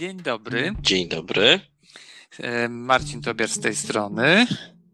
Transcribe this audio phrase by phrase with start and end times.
[0.00, 0.74] Dzień dobry.
[0.82, 1.60] Dzień dobry.
[2.38, 4.46] E, Marcin Tobiar z tej strony.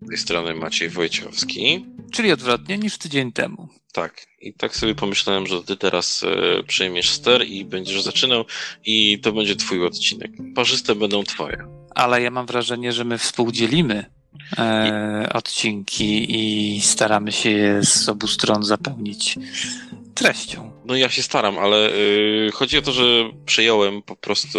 [0.03, 1.87] Z tej strony Maciej Wojciechowski.
[2.13, 3.69] Czyli odwrotnie niż tydzień temu.
[3.93, 4.27] Tak.
[4.41, 8.45] I tak sobie pomyślałem, że ty teraz e, przejmiesz ster i będziesz zaczynał
[8.85, 10.31] i to będzie twój odcinek.
[10.55, 11.67] Parzyste będą twoje.
[11.95, 14.05] Ale ja mam wrażenie, że my współdzielimy
[14.59, 19.39] e, odcinki i staramy się je z obu stron zapełnić
[20.15, 20.76] treścią.
[20.87, 24.59] No ja się staram, ale y, chodzi o to, że przejąłem po prostu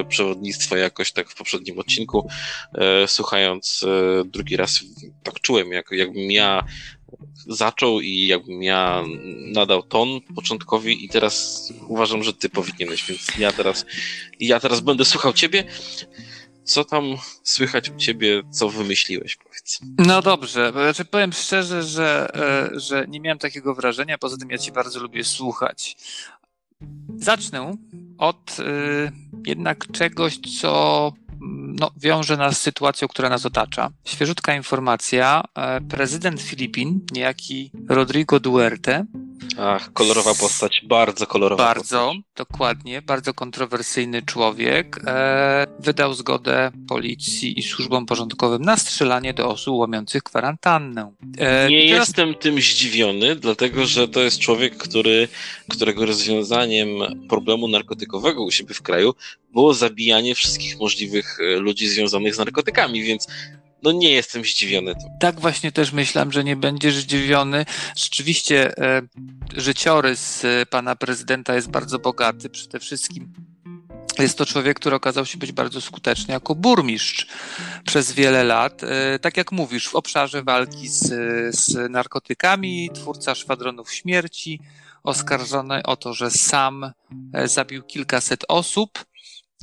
[0.00, 2.28] y, przewodnictwo jakoś tak w poprzednim odcinku,
[3.04, 3.84] y, słuchając
[4.24, 4.80] drugi raz,
[5.22, 6.64] tak czułem, jak, jakbym ja
[7.46, 9.04] zaczął i jakbym ja
[9.52, 13.86] nadał ton początkowi i teraz uważam, że ty powinieneś, więc ja teraz,
[14.40, 15.64] ja teraz będę słuchał ciebie.
[16.64, 19.38] Co tam słychać u ciebie, co wymyśliłeś?
[19.98, 22.28] No dobrze, znaczy powiem szczerze, że,
[22.74, 25.96] e, że nie miałem takiego wrażenia, poza tym ja cię bardzo lubię słuchać.
[27.16, 27.76] Zacznę
[28.18, 29.12] od y,
[29.46, 31.12] jednak czegoś, co
[31.80, 33.90] no, wiąże nas z sytuacją, która nas otacza.
[34.04, 35.44] Świeżutka informacja.
[35.54, 39.04] E, prezydent Filipin, niejaki Rodrigo Duerte,
[39.58, 42.22] Ach, kolorowa postać, bardzo kolorowa bardzo, postać.
[42.36, 45.00] dokładnie, bardzo kontrowersyjny człowiek.
[45.06, 51.12] E, wydał zgodę policji i służbom porządkowym na strzelanie do osób łamiących kwarantannę.
[51.38, 52.08] E, Nie teraz...
[52.08, 55.28] jestem tym zdziwiony, dlatego że to jest człowiek, który,
[55.68, 56.88] którego rozwiązaniem
[57.28, 59.14] problemu narkotykowego u siebie w kraju
[59.52, 63.26] było zabijanie wszystkich możliwych e, ludzi związanych z narkotykami, więc
[63.82, 65.08] no nie jestem zdziwiony tym.
[65.20, 67.66] Tak właśnie też myślałem, że nie będziesz zdziwiony.
[67.96, 69.02] Rzeczywiście e,
[69.56, 72.50] życiorys e, pana prezydenta jest bardzo bogaty.
[72.50, 73.32] Przede wszystkim
[74.18, 77.26] jest to człowiek, który okazał się być bardzo skuteczny jako burmistrz
[77.84, 78.82] przez wiele lat.
[78.84, 81.06] E, tak jak mówisz, w obszarze walki z,
[81.56, 84.60] z narkotykami, twórca szwadronów śmierci,
[85.02, 86.92] oskarżony o to, że sam
[87.32, 89.04] e, zabił kilkaset osób.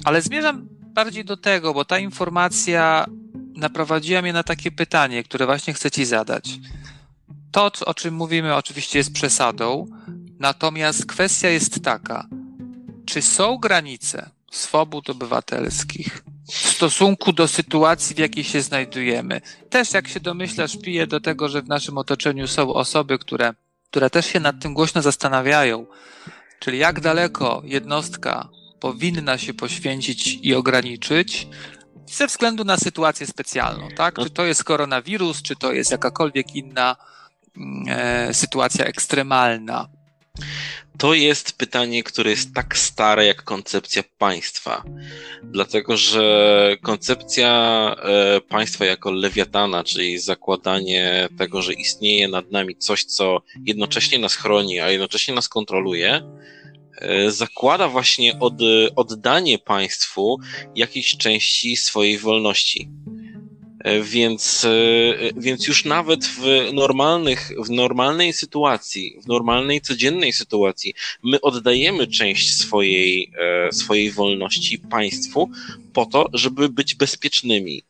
[0.04, 3.06] Ale zmierzam bardziej do tego, bo ta informacja
[3.56, 6.60] naprowadziła mnie na takie pytanie, które właśnie chcę Ci zadać.
[7.52, 9.88] To, o czym mówimy, oczywiście jest przesadą,
[10.40, 12.28] natomiast kwestia jest taka:
[13.06, 19.42] czy są granice swobód obywatelskich w stosunku do sytuacji, w jakiej się znajdujemy?
[19.70, 23.54] Też, jak się domyślasz, piję do tego, że w naszym otoczeniu są osoby, które,
[23.90, 25.86] które też się nad tym głośno zastanawiają.
[26.60, 28.50] Czyli jak daleko jednostka
[28.80, 31.48] powinna się poświęcić i ograniczyć,
[32.08, 34.16] ze względu na sytuację specjalną, tak?
[34.20, 36.96] Czy to jest koronawirus, czy to jest jakakolwiek inna
[37.58, 39.88] mm, e, sytuacja ekstremalna.
[40.98, 44.84] To jest pytanie, które jest tak stare jak koncepcja państwa.
[45.44, 47.50] Dlatego, że koncepcja
[48.00, 54.36] e, państwa jako lewiatana, czyli zakładanie tego, że istnieje nad nami coś, co jednocześnie nas
[54.36, 56.22] chroni, a jednocześnie nas kontroluje,
[57.28, 58.54] zakłada właśnie od,
[58.96, 60.40] oddanie państwu
[60.76, 62.90] jakiejś części swojej wolności.
[63.86, 70.94] E, więc, e, więc już nawet w normalnych, w normalnej sytuacji, w normalnej, codziennej sytuacji,
[71.24, 73.32] my oddajemy część swojej,
[73.72, 75.50] swojej wolności państwu
[75.94, 77.84] po to, żeby być bezpiecznymi.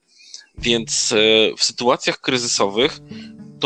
[0.58, 1.14] Więc
[1.58, 3.00] w sytuacjach kryzysowych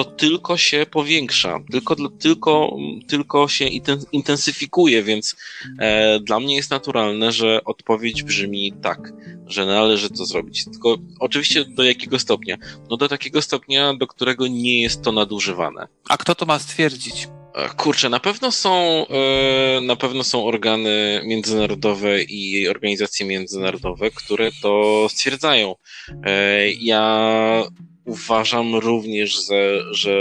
[0.04, 2.78] to tylko się powiększa, tylko, tylko,
[3.08, 3.66] tylko się
[4.12, 5.36] intensyfikuje, więc
[5.80, 9.14] e, dla mnie jest naturalne, że odpowiedź brzmi tak,
[9.48, 10.66] że należy to zrobić.
[10.66, 12.58] Tylko oczywiście do jakiego stopnia?
[12.90, 15.88] No do takiego stopnia, do którego nie jest to nadużywane.
[16.10, 17.28] A kto to ma stwierdzić?
[17.56, 24.52] E, kurczę, na pewno są e, na pewno są organy międzynarodowe i organizacje międzynarodowe, które
[24.62, 25.76] to stwierdzają.
[26.24, 27.64] E, ja
[28.10, 30.12] uważam również, że, że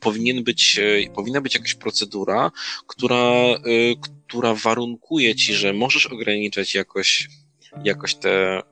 [0.00, 0.80] powinien być,
[1.14, 2.50] powinna być jakaś procedura,
[2.86, 3.58] która, e,
[4.28, 7.28] która warunkuje ci, że możesz ograniczać jakoś,
[7.84, 8.62] jakoś te,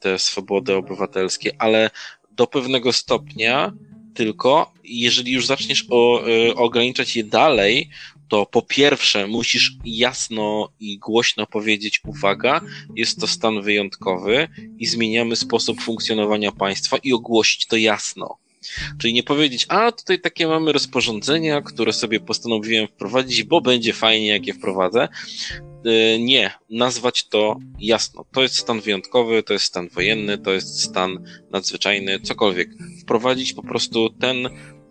[0.00, 1.90] te swobody obywatelskie, ale
[2.30, 3.72] do pewnego stopnia
[4.14, 7.90] tylko, jeżeli już zaczniesz o, e, ograniczać je dalej,
[8.28, 12.60] to po pierwsze musisz jasno i głośno powiedzieć uwaga,
[12.96, 14.48] jest to stan wyjątkowy
[14.78, 18.38] i zmieniamy sposób funkcjonowania państwa i ogłosić to jasno.
[18.98, 24.26] Czyli nie powiedzieć, a tutaj takie mamy rozporządzenia, które sobie postanowiłem wprowadzić, bo będzie fajnie,
[24.26, 25.08] jak je wprowadzę.
[25.86, 28.24] Y, nie, nazwać to jasno.
[28.32, 32.70] To jest stan wyjątkowy, to jest stan wojenny, to jest stan nadzwyczajny, cokolwiek.
[33.02, 34.48] Wprowadzić po prostu ten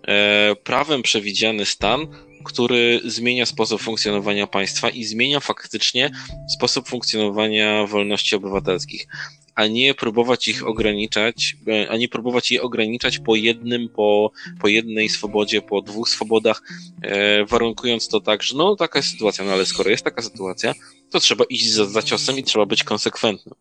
[0.07, 2.07] e, prawem przewidziany stan,
[2.43, 6.11] który zmienia sposób funkcjonowania państwa i zmienia faktycznie
[6.55, 9.07] sposób funkcjonowania wolności obywatelskich.
[9.55, 14.31] a nie próbować ich ograniczać, e, a nie próbować je ograniczać po jednym, po,
[14.61, 16.61] po jednej swobodzie, po dwóch swobodach,
[17.01, 20.73] e, warunkując to tak, że no taka jest sytuacja, no ale skoro jest taka sytuacja,
[21.11, 23.55] to trzeba iść za, za ciosem i trzeba być konsekwentnym.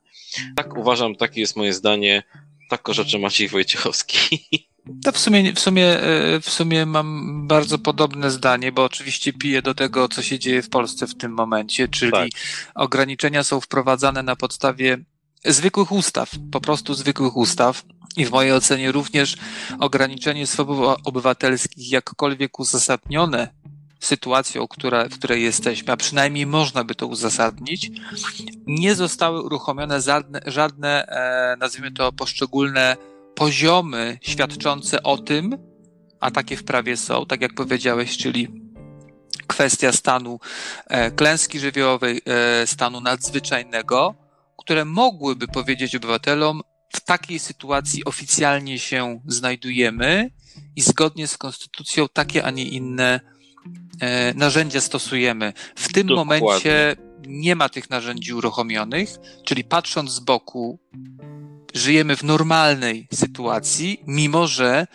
[0.57, 2.23] Tak uważam, takie jest moje zdanie.
[2.69, 4.39] Tak rzeczy Maciej Wojciechowski.
[5.05, 9.63] To w sumie, w, sumie, e, w sumie mam bardzo podobne zdanie, bo oczywiście piję
[9.63, 12.29] do tego, co się dzieje w Polsce w tym momencie, czyli tak.
[12.75, 14.99] ograniczenia są wprowadzane na podstawie
[15.45, 17.83] zwykłych ustaw, po prostu zwykłych ustaw.
[18.17, 19.37] I w mojej ocenie również
[19.81, 23.49] ograniczenie swobód obywatelskich, jakkolwiek uzasadnione
[24.01, 27.91] sytuacją, która, w której jesteśmy, a przynajmniej można by to uzasadnić,
[28.67, 32.97] nie zostały uruchomione żadne, żadne e, nazwijmy to, poszczególne
[33.43, 35.59] poziomy świadczące o tym,
[36.21, 38.49] a takie w prawie są, tak jak powiedziałeś, czyli
[39.47, 40.41] kwestia stanu
[40.87, 44.15] e, klęski żywiołowej, e, stanu nadzwyczajnego,
[44.59, 46.63] które mogłyby powiedzieć obywatelom,
[46.93, 50.31] w takiej sytuacji oficjalnie się znajdujemy
[50.77, 53.21] i zgodnie z konstytucją takie, a nie inne
[54.01, 55.53] e, narzędzia stosujemy.
[55.77, 56.41] W tym Dokładnie.
[56.41, 56.97] momencie
[57.27, 59.09] nie ma tych narzędzi uruchomionych,
[59.45, 60.79] czyli patrząc z boku,
[61.83, 64.87] żyjemy w normalnej sytuacji, mimo że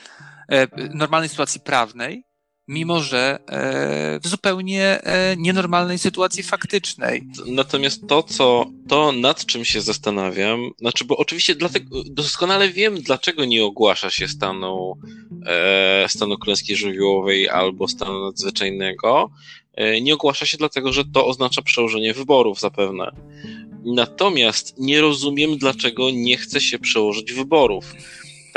[0.51, 2.23] e, normalnej sytuacji prawnej,
[2.67, 7.27] mimo że e, w zupełnie e, nienormalnej sytuacji faktycznej.
[7.45, 13.45] Natomiast to, co, to nad czym się zastanawiam, znaczy, bo oczywiście dlatego, doskonale wiem, dlaczego
[13.45, 14.93] nie ogłasza się stanu,
[16.07, 19.29] stanu klęski żywiołowej albo stanu nadzwyczajnego.
[20.01, 23.11] Nie ogłasza się dlatego, że to oznacza przełożenie wyborów zapewne.
[23.85, 27.85] Natomiast nie rozumiem, dlaczego nie chce się przełożyć wyborów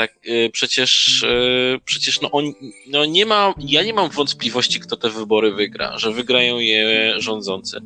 [0.01, 2.53] tak y, przecież, y, przecież no, on,
[2.87, 7.77] no nie ma, ja nie mam wątpliwości, kto te wybory wygra, że wygrają je rządzący.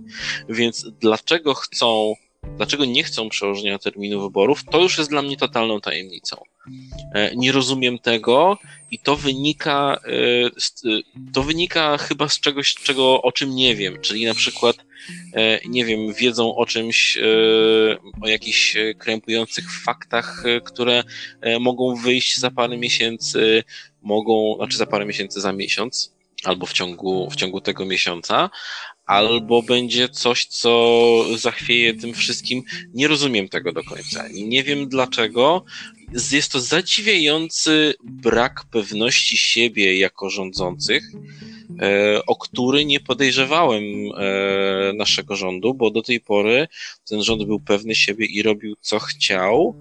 [0.50, 2.14] Więc dlaczego chcą,
[2.58, 6.38] dlaczego nie chcą przełożenia terminu wyborów, to już jest dla mnie totalną tajemnicą.
[7.14, 8.58] E, nie rozumiem tego
[8.92, 11.02] i to wynika, e, e,
[11.34, 14.76] to wynika chyba z czegoś, czego, o czym nie wiem, czyli na przykład,
[15.66, 17.18] nie wiem, wiedzą o czymś,
[18.22, 21.04] o jakichś krępujących faktach, które
[21.60, 23.64] mogą wyjść za parę miesięcy,
[24.02, 26.14] mogą, znaczy za parę miesięcy, za miesiąc,
[26.44, 28.50] albo w ciągu, w ciągu tego miesiąca,
[29.06, 32.64] albo będzie coś, co zachwieje tym wszystkim.
[32.94, 34.26] Nie rozumiem tego do końca.
[34.34, 35.66] Nie wiem dlaczego
[36.32, 41.04] jest to zadziwiający brak pewności siebie jako rządzących,
[41.80, 46.68] e, o który nie podejrzewałem e, naszego rządu, bo do tej pory
[47.10, 49.76] ten rząd był pewny siebie i robił co chciał.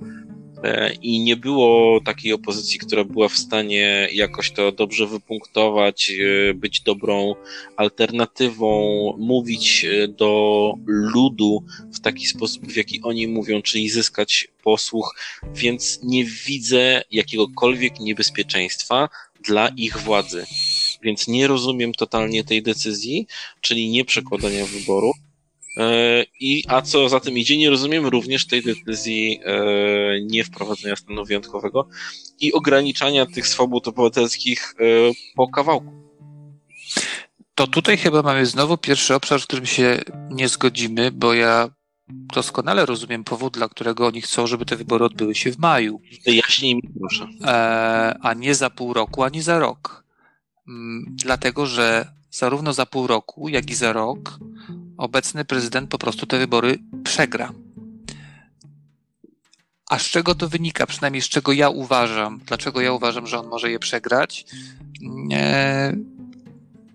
[0.64, 6.12] E, I nie było takiej opozycji, która była w stanie jakoś to dobrze wypunktować,
[6.54, 7.34] być dobrą
[7.76, 8.70] alternatywą,
[9.18, 11.64] mówić do ludu
[11.94, 15.16] w taki sposób, w jaki oni mówią, czyli zyskać posłuch,
[15.54, 19.08] więc nie widzę jakiegokolwiek niebezpieczeństwa
[19.44, 20.46] dla ich władzy.
[21.02, 23.26] Więc nie rozumiem totalnie tej decyzji,
[23.60, 25.12] czyli nie przekładania wyboru.
[25.76, 29.56] E, I, a co za tym idzie, nie rozumiem również tej decyzji e,
[30.22, 31.88] nie wprowadzenia stanu wyjątkowego
[32.40, 34.84] i ograniczania tych swobód obywatelskich e,
[35.36, 35.92] po kawałku.
[37.54, 40.00] To tutaj chyba mamy znowu pierwszy obszar, w którym się
[40.30, 41.68] nie zgodzimy, bo ja
[42.08, 46.00] doskonale rozumiem powód, dla którego oni chcą, żeby te wybory odbyły się w maju.
[46.26, 47.28] Jaśniej mi proszę.
[47.44, 50.04] E, a nie za pół roku, ani za rok.
[50.68, 54.38] Mm, dlatego, że zarówno za pół roku, jak i za rok
[55.04, 57.52] obecny prezydent po prostu te wybory przegra.
[59.90, 60.86] A z czego to wynika?
[60.86, 64.44] Przynajmniej z czego ja uważam, dlaczego ja uważam, że on może je przegrać?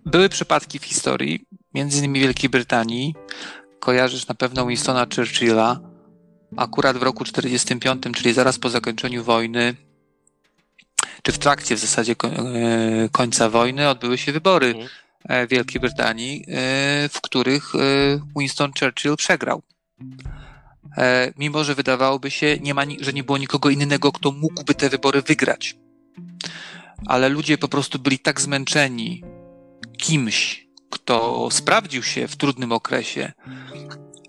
[0.06, 3.16] Były przypadki w historii, między innymi Wielkiej Brytanii,
[3.80, 5.80] kojarzysz na pewno Winstona Churchilla.
[6.58, 9.76] Akurat w roku 1945, czyli zaraz po zakończeniu wojny,
[11.24, 14.90] czy w trakcie w zasadzie e, końca wojny, odbyły się wybory mhm.
[15.50, 17.74] Wielkiej Brytanii, e, w których
[18.38, 19.62] Winston Churchill przegrał.
[21.38, 25.22] Mimo, że wydawałoby się, nie ma, że nie było nikogo innego, kto mógłby te wybory
[25.22, 25.76] wygrać.
[27.06, 29.24] Ale ludzie po prostu byli tak zmęczeni
[29.98, 33.32] kimś, kto sprawdził się w trudnym okresie,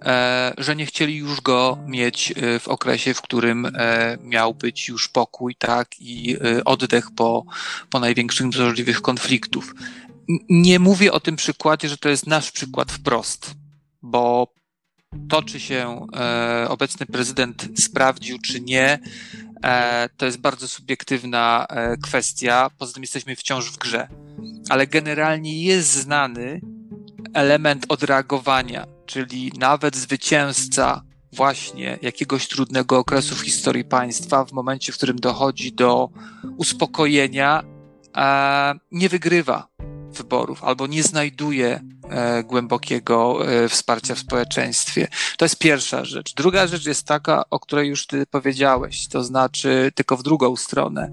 [0.04, 4.88] e, że nie chcieli już go mieć e, w okresie, w którym e, miał być
[4.88, 7.44] już pokój, tak, i oddech po,
[7.90, 9.74] po największym z możliwych konfliktów.
[10.48, 13.54] Nie mówię o tym przykładzie, że to jest nasz przykład wprost,
[14.02, 14.52] bo
[15.28, 16.06] to, czy się
[16.68, 18.98] obecny prezydent sprawdził, czy nie,
[20.16, 21.66] to jest bardzo subiektywna
[22.02, 22.70] kwestia.
[22.78, 24.08] Poza tym jesteśmy wciąż w grze.
[24.68, 26.60] Ale generalnie jest znany
[27.34, 34.96] element odreagowania, czyli nawet zwycięzca właśnie jakiegoś trudnego okresu w historii państwa, w momencie, w
[34.96, 36.08] którym dochodzi do
[36.56, 37.62] uspokojenia,
[38.92, 39.68] nie wygrywa
[40.12, 45.08] wyborów albo nie znajduje e, głębokiego e, wsparcia w społeczeństwie.
[45.36, 46.34] To jest pierwsza rzecz.
[46.34, 51.12] Druga rzecz jest taka, o której już ty powiedziałeś, to znaczy tylko w drugą stronę.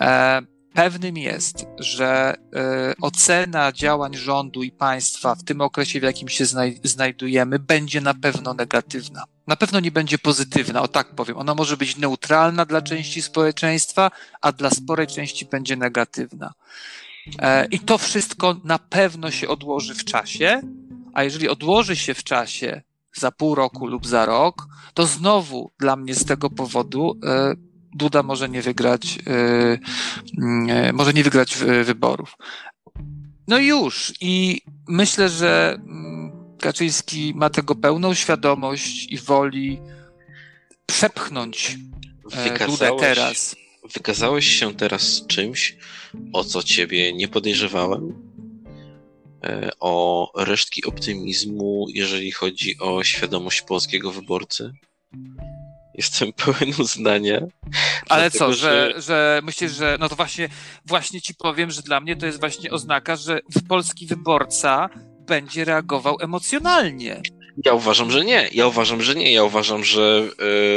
[0.00, 0.42] E,
[0.74, 2.34] pewnym jest, że
[3.02, 6.44] ocena działań rządu i państwa w tym okresie, w jakim się
[6.84, 9.24] znajdujemy, będzie na pewno negatywna.
[9.46, 11.36] Na pewno nie będzie pozytywna, o tak powiem.
[11.36, 16.52] Ona może być neutralna dla części społeczeństwa, a dla sporej części będzie negatywna.
[17.38, 20.60] E, I to wszystko na pewno się odłoży w czasie,
[21.14, 22.82] a jeżeli odłoży się w czasie
[23.12, 27.54] za pół roku lub za rok, to znowu dla mnie z tego powodu e,
[27.94, 29.18] Duda może nie wygrać,
[30.38, 32.36] e, może nie wygrać wyborów.
[33.48, 34.12] No i już.
[34.20, 39.80] I myślę, że mm, Kaczyński ma tego pełną świadomość i woli
[40.86, 41.78] przepchnąć
[42.66, 43.56] Dudę teraz.
[43.94, 45.76] Wykazałeś się teraz czymś,
[46.32, 48.30] o co ciebie nie podejrzewałem,
[49.44, 54.72] e, o resztki optymizmu, jeżeli chodzi o świadomość polskiego wyborcy.
[55.94, 57.40] Jestem pełen uznania.
[58.08, 59.02] Ale dlatego, co, że, że...
[59.02, 60.48] że myślisz, że no to właśnie,
[60.84, 64.88] właśnie ci powiem, że dla mnie to jest właśnie oznaka, że polski wyborca
[65.26, 67.22] będzie reagował emocjonalnie.
[67.64, 68.48] Ja uważam, że nie.
[68.52, 69.32] Ja uważam, że nie.
[69.32, 70.28] Ja uważam, że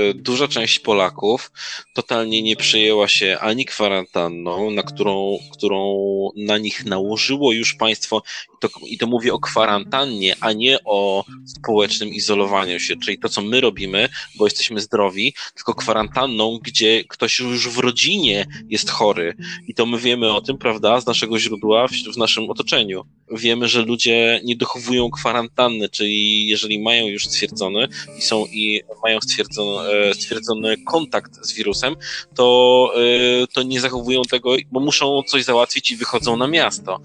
[0.10, 1.52] y, duża część Polaków
[1.94, 5.98] totalnie nie przyjęła się ani kwarantanną, na którą, którą
[6.38, 8.24] na nich nałożyło już państwo,
[8.54, 13.30] i to, i to mówię o kwarantannie, a nie o społecznym izolowaniu się, czyli to,
[13.30, 19.36] co my robimy, bo jesteśmy zdrowi, tylko kwarantanną, gdzie ktoś już w rodzinie jest chory.
[19.68, 23.04] I to my wiemy o tym, prawda, z naszego źródła w, w naszym otoczeniu.
[23.38, 27.88] Wiemy, że ludzie nie dochowują kwarantanny, czyli jeżeli mają już stwierdzony
[28.18, 31.96] i są i mają stwierdzony, e, stwierdzony kontakt z wirusem,
[32.36, 37.00] to, e, to nie zachowują tego, bo muszą coś załatwić i wychodzą na miasto.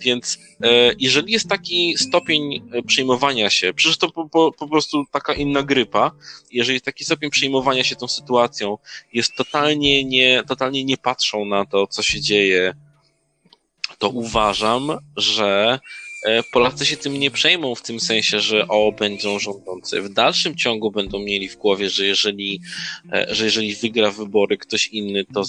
[0.00, 5.34] Więc e, jeżeli jest taki stopień przejmowania się, przecież to po, po, po prostu taka
[5.34, 6.12] inna grypa,
[6.52, 8.78] jeżeli taki stopień przejmowania się tą sytuacją
[9.12, 12.74] jest totalnie nie, totalnie nie patrzą na to, co się dzieje,
[13.98, 15.78] to uważam, że
[16.26, 20.02] E, Polacy się tym nie przejmą w tym sensie, że o, będą rządzący.
[20.02, 22.60] W dalszym ciągu będą mieli w głowie, że jeżeli,
[23.12, 25.42] e, że jeżeli wygra wybory ktoś inny, to,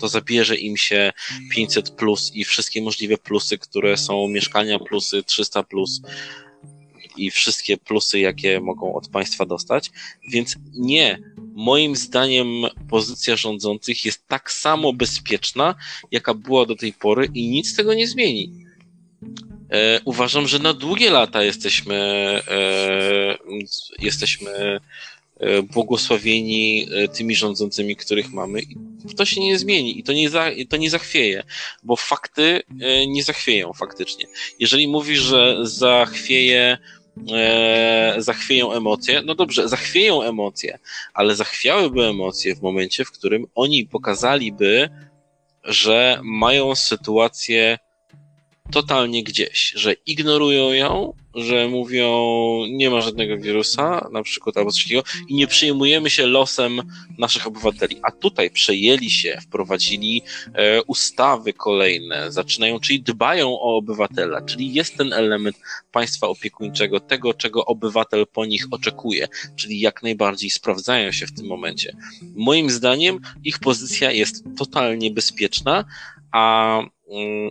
[0.00, 1.12] to zabierze im się
[1.50, 6.00] 500 plus i wszystkie możliwe plusy, które są mieszkania plusy, 300 plus
[7.16, 9.90] i wszystkie plusy, jakie mogą od państwa dostać.
[10.28, 11.18] Więc nie,
[11.54, 12.48] moim zdaniem
[12.90, 15.74] pozycja rządzących jest tak samo bezpieczna,
[16.10, 18.52] jaka była do tej pory i nic tego nie zmieni.
[19.72, 21.96] E, uważam, że na długie lata jesteśmy,
[22.48, 23.38] e,
[23.98, 24.80] jesteśmy
[25.40, 28.76] e, błogosławieni tymi rządzącymi, których mamy i
[29.16, 31.42] to się nie zmieni i to nie, za, to nie zachwieje,
[31.82, 32.62] bo fakty
[33.06, 34.26] nie zachwieją faktycznie.
[34.58, 36.78] Jeżeli mówisz, że zachwieje
[37.32, 40.78] e, zachwieją emocje, no dobrze, zachwieją emocje,
[41.14, 44.88] ale zachwiałyby emocje w momencie, w którym oni pokazaliby,
[45.64, 47.78] że mają sytuację
[48.72, 52.08] totalnie gdzieś, że ignorują ją, że mówią,
[52.70, 56.82] nie ma żadnego wirusa, na przykład, albo coś takiego, i nie przejmujemy się losem
[57.18, 57.96] naszych obywateli.
[58.02, 60.22] A tutaj przejęli się, wprowadzili
[60.54, 65.56] e, ustawy kolejne, zaczynają, czyli dbają o obywatela, czyli jest ten element
[65.92, 71.46] państwa opiekuńczego, tego, czego obywatel po nich oczekuje, czyli jak najbardziej sprawdzają się w tym
[71.46, 71.96] momencie.
[72.34, 75.84] Moim zdaniem ich pozycja jest totalnie bezpieczna,
[76.32, 76.82] a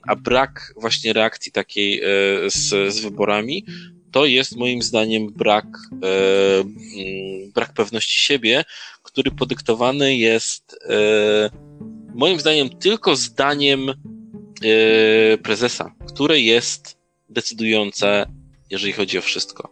[0.07, 2.05] a brak właśnie reakcji takiej e,
[2.49, 3.65] z, z wyborami,
[4.11, 8.63] to jest moim zdaniem brak, e, mm, brak pewności siebie,
[9.03, 11.49] który podyktowany jest e,
[12.15, 13.93] moim zdaniem tylko zdaniem
[15.43, 16.97] prezesa, które jest
[17.29, 18.25] decydujące,
[18.69, 19.69] jeżeli chodzi o wszystko.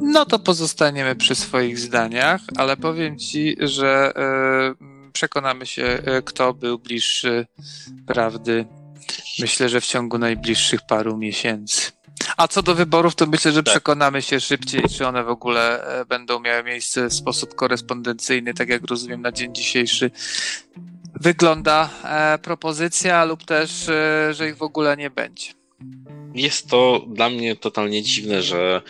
[0.00, 4.12] No to pozostaniemy przy swoich zdaniach, ale powiem ci, że
[5.16, 7.46] przekonamy się, e, kto był bliższy
[8.06, 8.66] prawdy.
[9.38, 11.92] Myślę, że w ciągu najbliższych paru miesięcy.
[12.36, 13.74] A co do wyborów, to myślę, że tak.
[13.74, 18.68] przekonamy się szybciej, czy one w ogóle e, będą miały miejsce w sposób korespondencyjny, tak
[18.68, 20.10] jak rozumiem na dzień dzisiejszy.
[21.14, 23.90] Wygląda e, propozycja, lub też,
[24.30, 25.52] że ich w ogóle nie będzie
[26.36, 28.82] jest to dla mnie totalnie dziwne, że,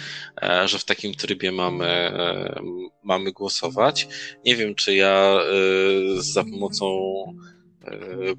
[0.42, 2.60] e, że w takim trybie mamy, e,
[3.02, 4.08] mamy głosować.
[4.44, 6.86] Nie wiem, czy ja e, za pomocą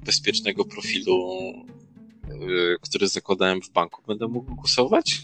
[0.04, 1.52] bezpiecznego profilu,
[2.82, 5.20] który zakładałem w banku, będę mógł głosować.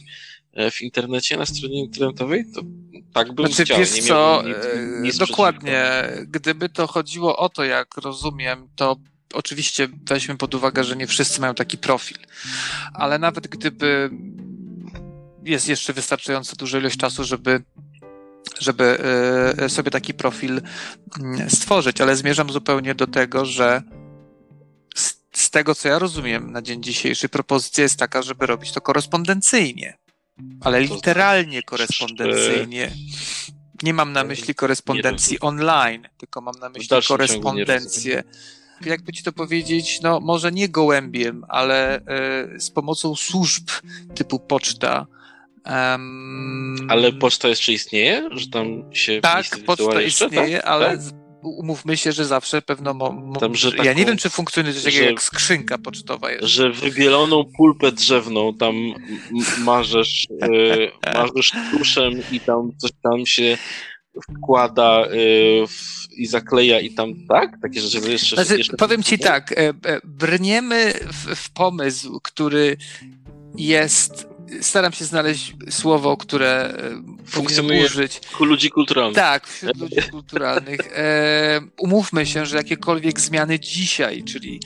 [0.70, 2.44] w internecie, na stronie internetowej?
[2.54, 2.62] To
[3.12, 3.78] tak bym znaczy, chciał.
[3.78, 4.56] Wiesz nie co, nic,
[5.02, 5.84] nic dokładnie.
[6.26, 8.96] Gdyby to chodziło o to, jak rozumiem, to
[9.34, 12.16] oczywiście weźmy pod uwagę, że nie wszyscy mają taki profil,
[12.94, 14.10] ale nawet gdyby
[15.44, 17.62] jest jeszcze wystarczająco duża ilość czasu, żeby
[18.60, 18.98] żeby
[19.58, 20.62] e, sobie taki profil
[21.20, 23.82] mm, stworzyć, ale zmierzam zupełnie do tego, że
[24.94, 28.80] z, z tego, co ja rozumiem na dzień dzisiejszy, propozycja jest taka, żeby robić to
[28.80, 29.98] korespondencyjnie,
[30.60, 32.90] ale literalnie korespondencyjnie.
[33.82, 38.22] Nie mam na myśli korespondencji online, tylko mam na myśli korespondencję
[38.86, 42.00] jakby ci to powiedzieć, no może nie gołębiem, ale
[42.54, 43.70] y, z pomocą służb
[44.14, 45.06] typu poczta.
[45.66, 48.28] Um, ale poczta jeszcze istnieje?
[48.32, 50.66] Że tam się Tak, poczta jeszcze, istnieje, tak?
[50.66, 51.06] ale tak?
[51.44, 52.94] umówmy się, że zawsze pewno.
[52.94, 56.30] Mo, mo, tam, że taką, ja nie wiem, czy funkcjonuje coś takiego jak skrzynka pocztowa.
[56.30, 56.44] Jest.
[56.44, 58.74] Że wybieloną pulpę drzewną tam
[59.58, 63.58] marzesz, yy, marzesz tuszem i tam coś tam się
[64.22, 67.60] wkłada y, w, i zakleja i tam, tak?
[67.62, 68.36] Takie rzeczy jeszcze...
[68.36, 72.76] Znaczy, jeszcze powiem ci tak, e, e, brniemy w, w pomysł, który
[73.56, 78.20] jest staram się znaleźć słowo, które e, funkcjonuje użyć.
[78.40, 79.16] u ludzi kulturalnych.
[79.16, 80.80] Tak, wśród ludzi kulturalnych.
[81.78, 84.60] Umówmy się, że jakiekolwiek zmiany dzisiaj, czyli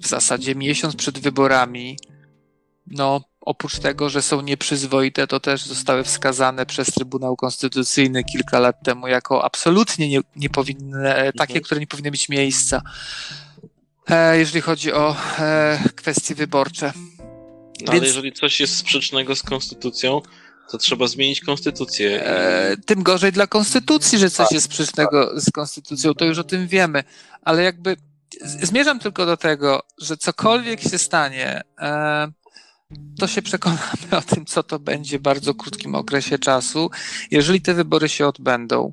[0.00, 1.96] w zasadzie miesiąc przed wyborami,
[2.86, 8.82] no oprócz tego, że są nieprzyzwoite, to też zostały wskazane przez Trybunał Konstytucyjny kilka lat
[8.84, 11.64] temu jako absolutnie nie, nie powinne, e, takie, mhm.
[11.64, 12.82] które nie powinny mieć miejsca,
[14.08, 16.92] e, jeżeli chodzi o e, kwestie wyborcze.
[16.96, 17.22] No,
[17.78, 17.90] Więc...
[17.90, 20.22] Ale jeżeli coś jest sprzecznego z konstytucją,
[20.70, 22.26] to trzeba zmienić konstytucję.
[22.26, 25.40] E, tym gorzej dla konstytucji, że coś tak, jest sprzecznego tak.
[25.40, 27.04] z konstytucją, to już o tym wiemy.
[27.42, 27.96] Ale jakby
[28.44, 32.32] zmierzam tylko do tego, że cokolwiek się stanie, e,
[33.18, 36.90] to się przekonamy o tym, co to będzie w bardzo krótkim okresie czasu.
[37.30, 38.92] Jeżeli te wybory się odbędą,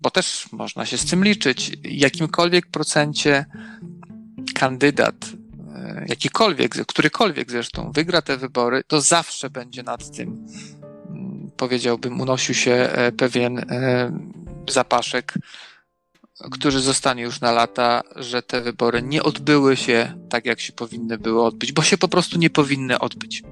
[0.00, 3.46] bo też można się z tym liczyć, jakimkolwiek procencie
[4.54, 5.14] kandydat,
[5.74, 10.46] e, jakikolwiek, którykolwiek zresztą wygra te wybory, to zawsze będzie nad tym,
[11.08, 14.12] mm, powiedziałbym, unosił się e, pewien e,
[14.68, 15.34] zapaszek
[16.50, 21.18] który zostanie już na lata, że te wybory nie odbyły się tak, jak się powinny
[21.18, 23.42] były odbyć, bo się po prostu nie powinny odbyć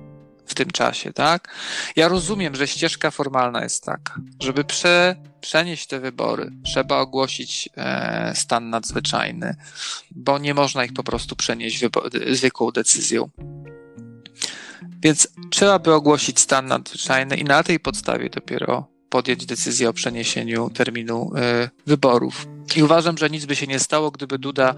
[0.46, 1.54] w tym czasie, tak?
[1.96, 8.32] Ja rozumiem, że ścieżka formalna jest taka, żeby prze, przenieść te wybory, trzeba ogłosić e,
[8.34, 9.56] stan nadzwyczajny,
[10.10, 11.84] bo nie można ich po prostu przenieść
[12.30, 13.30] zwykłą decyzją.
[15.02, 20.70] Więc trzeba by ogłosić stan nadzwyczajny i na tej podstawie dopiero podjąć decyzję o przeniesieniu
[20.70, 22.53] terminu e, wyborów.
[22.76, 24.74] I uważam, że nic by się nie stało, gdyby Duda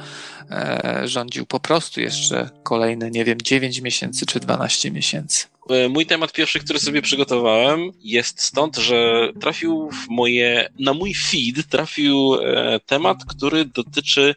[0.50, 5.46] e, rządził po prostu jeszcze kolejne, nie wiem, 9 miesięcy czy 12 miesięcy.
[5.70, 11.14] E, mój temat pierwszy, który sobie przygotowałem, jest stąd, że trafił w moje, na mój
[11.14, 12.36] feed trafił
[12.86, 14.34] temat, który dotyczy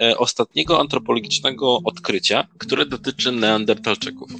[0.00, 4.30] E, ostatniego antropologicznego odkrycia, które dotyczy Neandertalczyków.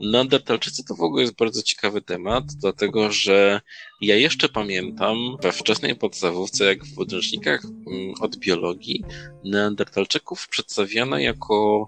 [0.00, 3.60] Neandertalczycy to w ogóle jest bardzo ciekawy temat, dlatego że
[4.02, 9.04] ja jeszcze pamiętam we wczesnej podstawówce, jak w podręcznikach mm, od biologii,
[9.44, 11.86] Neandertalczyków przedstawiano jako,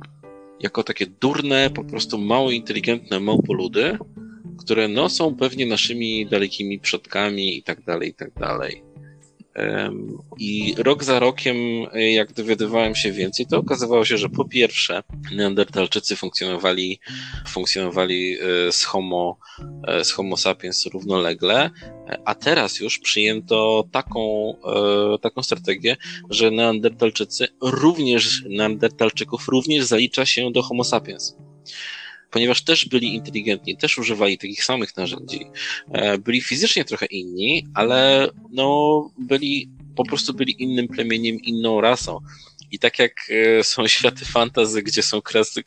[0.60, 3.98] jako takie durne, po prostu mało inteligentne małpoludy,
[4.58, 8.93] które no są pewnie naszymi dalekimi przodkami i tak dalej, i tak dalej.
[10.38, 11.56] I rok za rokiem,
[11.92, 17.00] e, jak dowiadywałem się więcej, to okazywało się, że po pierwsze, Neandertalczycy funkcjonowali,
[17.48, 19.38] funkcjonowali e, z Homo,
[19.86, 21.70] e, z homo sapiens równolegle,
[22.24, 24.54] a teraz już przyjęto taką,
[25.22, 25.96] taką strategię,
[26.30, 31.36] że Neandertalczycy również, Neandertalczyków również zalicza się do Homo sapiens
[32.34, 35.46] ponieważ też byli inteligentni, też używali takich samych narzędzi.
[35.92, 42.18] E, byli fizycznie trochę inni, ale no, byli, po prostu byli innym plemieniem, inną rasą.
[42.70, 45.62] I tak jak e, są światy fantazy, gdzie są, kras, e,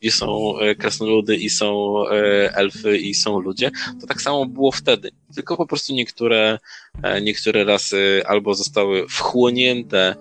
[0.00, 1.94] gdzie są krasnoludy i są
[2.54, 5.10] elfy i są ludzie, to tak samo było wtedy.
[5.34, 6.58] Tylko po prostu niektóre,
[7.22, 10.16] niektóre rasy albo zostały wchłonięte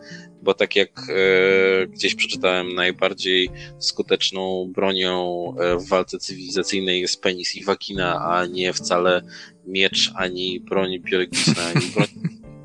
[0.46, 7.56] bo tak jak e, gdzieś przeczytałem, najbardziej skuteczną bronią e, w walce cywilizacyjnej jest penis
[7.56, 9.22] i wagina, a nie wcale
[9.68, 12.08] miecz, ani broń biologiczna, ani broń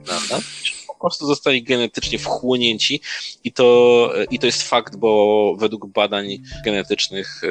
[0.04, 0.40] prawda?
[0.86, 3.00] po prostu zostali genetycznie wchłonięci
[3.44, 6.26] i to, i to jest fakt, bo według badań
[6.64, 7.48] genetycznych e,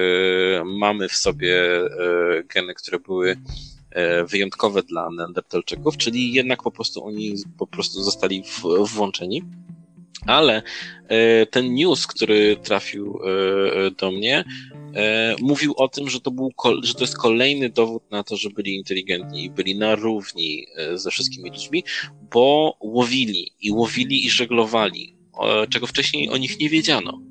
[0.65, 3.37] mamy w sobie e, geny, które były
[4.25, 9.43] wyjątkowe dla neandertalczyków, czyli jednak po prostu oni po prostu zostali w, włączeni.
[10.25, 10.61] Ale
[11.07, 14.43] e, ten news, który trafił e, do mnie,
[14.95, 16.51] e, mówił o tym, że to, był,
[16.83, 21.11] że to jest kolejny dowód na to, że byli inteligentni i byli na równi ze
[21.11, 21.83] wszystkimi ludźmi,
[22.33, 25.19] bo łowili i łowili i żeglowali
[25.69, 27.21] czego wcześniej o nich nie wiedziano.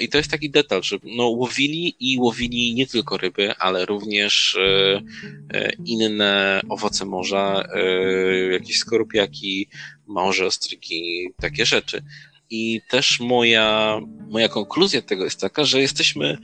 [0.00, 4.58] I to jest taki detal, że no, łowili i łowili nie tylko ryby, ale również
[5.84, 7.64] inne owoce morza,
[8.52, 9.68] jakieś skorupiaki,
[10.10, 12.02] małże ostrygi, takie rzeczy.
[12.52, 16.38] I też moja, moja konkluzja tego jest taka, że jesteśmy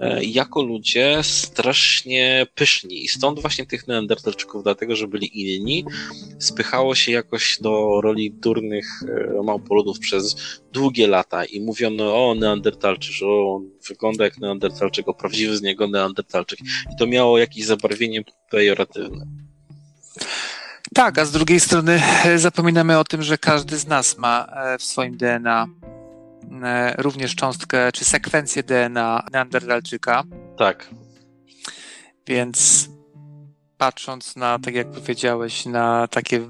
[0.00, 5.84] e, jako ludzie strasznie pyszni i stąd właśnie tych neandertalczyków, dlatego że byli inni,
[6.38, 10.36] spychało się jakoś do roli durnych e, małpoludów przez
[10.72, 15.88] długie lata i mówiono o neandertalczyk, że on wygląda jak neandertalczyk, o prawdziwy z niego
[15.88, 19.26] neandertalczyk i to miało jakieś zabarwienie pejoratywne.
[20.94, 24.78] Tak, a z drugiej strony e, zapominamy o tym, że każdy z nas ma e,
[24.78, 25.66] w swoim DNA
[26.62, 30.22] e, również cząstkę czy sekwencję DNA Neandertalczyka.
[30.58, 30.90] Tak.
[32.26, 32.88] Więc
[33.78, 36.40] patrząc na, tak jak powiedziałeś, na takie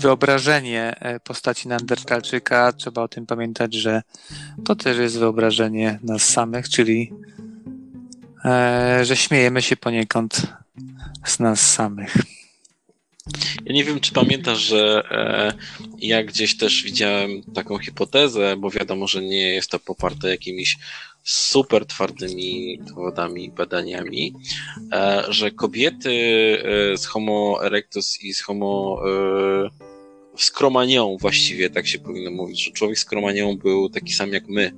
[0.00, 4.02] wyobrażenie postaci Neandertalczyka, trzeba o tym pamiętać, że
[4.64, 7.12] to też jest wyobrażenie nas samych, czyli
[9.02, 10.46] że śmiejemy się poniekąd
[11.24, 12.39] z nas samych.
[13.64, 15.52] Ja nie wiem, czy pamiętasz, że e,
[15.98, 20.76] ja gdzieś też widziałem taką hipotezę, bo wiadomo, że nie jest to poparte jakimiś
[21.24, 24.34] super twardymi dowodami, badaniami,
[24.92, 26.12] e, że kobiety
[26.92, 29.90] e, z Homo erectus i z Homo e,
[30.36, 34.48] z Kromanią właściwie, tak się powinno mówić, że człowiek z Kromanią był taki sam jak
[34.48, 34.72] my.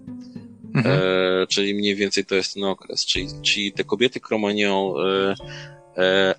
[0.75, 1.01] Mhm.
[1.03, 3.07] E, czyli mniej więcej to jest ten okres.
[3.07, 5.82] Czyli, czyli te kobiety Kromanią e, E,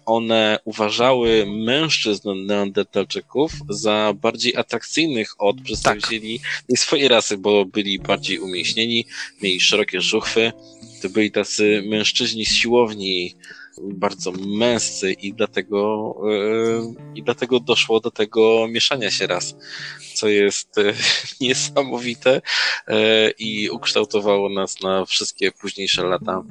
[0.06, 6.80] one uważały mężczyzn neandertalczyków za bardziej atrakcyjnych od przedstawicieli tak.
[6.80, 9.06] swojej rasy, bo byli bardziej umieśnieni,
[9.42, 10.52] mieli szerokie żuchwy,
[11.02, 13.36] to byli tacy mężczyźni z siłowni,
[13.82, 19.56] bardzo męscy i dlatego, yy, i dlatego doszło do tego mieszania się raz,
[20.14, 20.94] co jest yy,
[21.48, 22.42] niesamowite
[23.40, 26.44] i ukształtowało nas na wszystkie późniejsze lata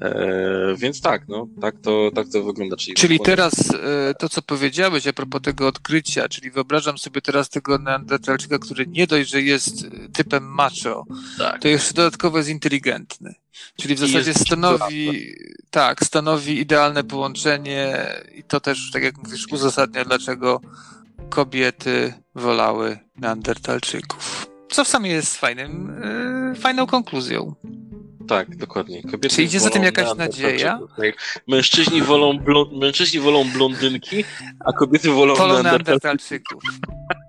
[0.00, 2.76] E, więc tak, no, tak to, tak to wygląda.
[2.76, 7.48] Czyli, czyli teraz e, to, co powiedziałeś a propos tego odkrycia, czyli wyobrażam sobie teraz
[7.48, 11.04] tego neandertalczyka, który nie dość, że jest typem macho,
[11.38, 11.62] tak.
[11.62, 13.34] to jeszcze dodatkowo jest inteligentny.
[13.76, 15.34] Czyli w zasadzie stanowi,
[15.70, 20.60] tak, stanowi idealne połączenie i to też, tak jak mówisz, uzasadnia, dlaczego
[21.28, 24.46] kobiety wolały neandertalczyków.
[24.70, 26.00] Co w samej jest fajnym,
[26.54, 27.54] yy, fajną konkluzją.
[28.28, 29.02] Tak, dokładnie.
[29.02, 30.78] Kobiety Czy idzie za tym jakaś nadzieja?
[30.96, 31.42] Tak.
[31.48, 32.38] Mężczyźni wolą,
[32.72, 34.24] mężczyźni wolą blondynki,
[34.64, 36.62] a kobiety wolą, wolą neandertalczyków.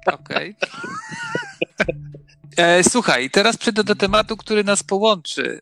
[0.05, 0.55] Okej.
[0.61, 1.97] Okay.
[2.57, 5.59] E, słuchaj, teraz przejdę do tematu, który nas połączy,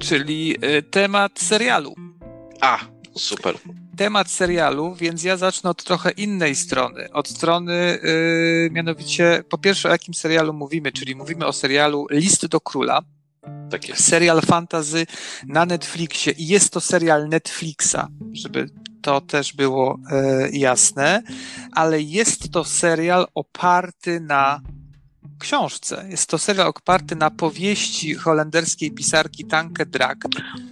[0.00, 1.94] czyli e, temat serialu.
[2.60, 2.78] A,
[3.16, 3.54] super.
[3.96, 7.12] Temat serialu, więc ja zacznę od trochę innej strony.
[7.12, 12.46] Od strony, yy, mianowicie, po pierwsze, o jakim serialu mówimy, czyli mówimy o serialu List
[12.46, 13.02] do Króla
[13.70, 13.98] tak.
[13.98, 15.06] Serial fantazy
[15.46, 18.66] na Netflixie i jest to serial Netflixa, żeby
[19.02, 21.22] to też było e, jasne,
[21.72, 24.60] ale jest to serial oparty na
[25.38, 26.06] książce.
[26.08, 30.28] Jest to serial oparty na powieści holenderskiej pisarki Tanke Dragt.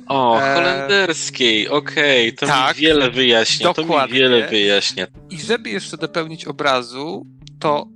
[0.06, 2.38] O, e, holenderskiej, okej, okay.
[2.38, 3.96] to tak, mi wiele wyjaśnia, dokładnie.
[3.98, 5.06] to mi wiele wyjaśnia.
[5.30, 7.26] I żeby jeszcze dopełnić obrazu,
[7.61, 7.87] to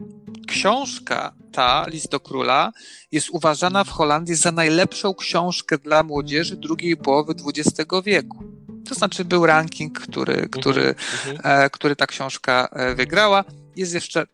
[0.48, 2.72] książka ta, List do Króla,
[3.12, 8.44] jest uważana w Holandii za najlepszą książkę dla młodzieży drugiej połowy XX wieku.
[8.88, 10.94] To znaczy był ranking, który, mhm, który,
[11.26, 11.64] mhm.
[11.64, 13.44] e, który ta książka e, wygrała.
[13.76, 14.26] Jest jeszcze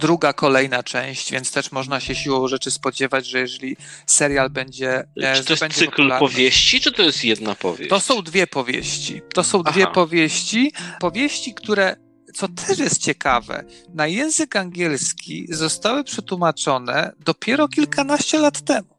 [0.00, 5.04] druga, kolejna część, więc też można się siłą rzeczy spodziewać, że jeżeli serial będzie.
[5.22, 7.90] E, czy to jest cykl powieści, czy to jest jedna powieść?
[7.90, 9.22] To są dwie powieści.
[9.34, 9.92] To są dwie Aha.
[9.92, 10.72] powieści.
[11.00, 11.96] Powieści, które
[12.34, 18.94] co też jest ciekawe, na język angielski zostały przetłumaczone dopiero kilkanaście lat temu.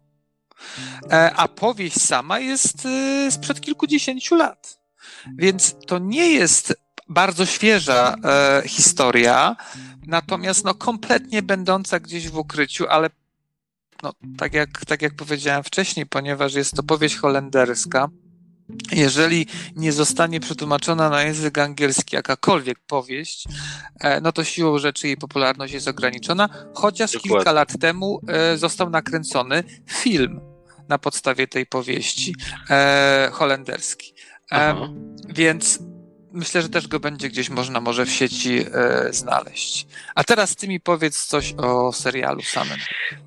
[1.11, 4.79] E, a powieść sama jest y, sprzed kilkudziesięciu lat.
[5.37, 6.73] Więc to nie jest
[7.09, 9.55] bardzo świeża e, historia,
[10.07, 13.09] natomiast no, kompletnie będąca gdzieś w ukryciu, ale
[14.03, 18.09] no, tak, jak, tak jak powiedziałem wcześniej, ponieważ jest to powieść holenderska,
[18.91, 23.45] jeżeli nie zostanie przetłumaczona na język angielski jakakolwiek powieść,
[23.99, 27.37] e, no to siłą rzeczy jej popularność jest ograniczona, chociaż Dokładnie.
[27.37, 30.41] kilka lat temu e, został nakręcony film
[30.89, 32.35] na podstawie tej powieści
[32.69, 34.13] e, holenderski.
[35.29, 35.79] Więc
[36.35, 39.87] myślę, że też go będzie gdzieś można może w sieci e, znaleźć.
[40.15, 42.77] A teraz ty mi powiedz coś o serialu samym.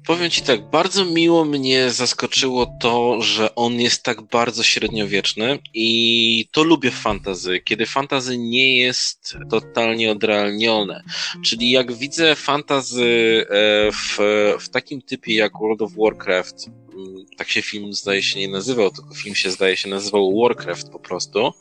[0.07, 6.49] Powiem ci tak, bardzo miło mnie zaskoczyło to, że on jest tak bardzo średniowieczny i
[6.53, 11.03] to lubię w fantazy, kiedy fantazy nie jest totalnie odrealnione.
[11.45, 14.19] Czyli jak widzę fantazy e, w,
[14.61, 18.91] w takim typie jak World of Warcraft, mm, tak się film zdaje się nie nazywał,
[18.91, 21.53] tylko film się zdaje się nazywał Warcraft po prostu,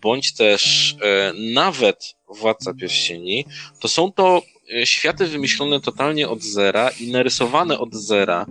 [0.00, 3.44] bądź też e, nawet Władca Pierścieni,
[3.80, 4.42] to są to
[4.84, 8.46] światy wymyślone totalnie od zera i narysowane od zera.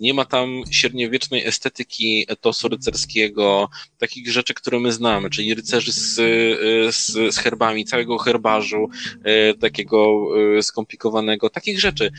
[0.00, 6.18] Nie ma tam średniowiecznej estetyki etosu rycerskiego, takich rzeczy, które my znamy, czyli rycerzy z,
[6.18, 6.22] e,
[6.92, 8.88] z, z herbami, całego herbarzu,
[9.60, 10.28] takiego
[10.62, 12.12] skomplikowanego, takich rzeczy.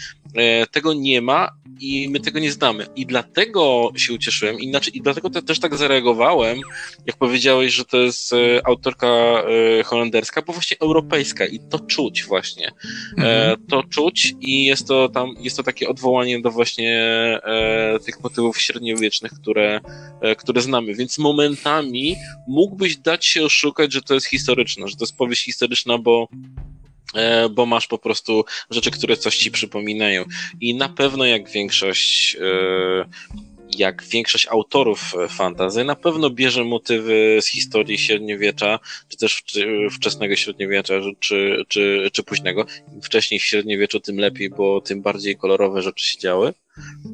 [0.71, 2.87] Tego nie ma i my tego nie znamy.
[2.95, 6.59] I dlatego się ucieszyłem, inaczej, i dlatego te, też tak zareagowałem,
[7.05, 12.23] jak powiedziałeś, że to jest e, autorka e, holenderska, bo właśnie europejska i to czuć
[12.23, 12.67] właśnie.
[12.67, 12.71] E,
[13.17, 13.44] mhm.
[13.69, 17.15] To czuć i jest to tam, jest to takie odwołanie do właśnie
[18.05, 19.81] tych motywów średniowiecznych, które,
[20.37, 20.93] które znamy.
[20.93, 22.15] Więc momentami
[22.47, 26.27] mógłbyś dać się oszukać, że to jest historyczne, że to jest powieść historyczna, bo
[27.15, 30.23] E, bo masz po prostu rzeczy, które coś ci przypominają.
[30.61, 33.05] I na pewno jak większość e,
[33.77, 39.43] jak większość autorów fantazy, na pewno bierze motywy z historii średniowiecza, czy też
[39.91, 42.65] wczesnego średniowiecza, czy, czy, czy późnego.
[43.03, 46.53] Wcześniej w średniowieczu, tym lepiej, bo tym bardziej kolorowe rzeczy się działy.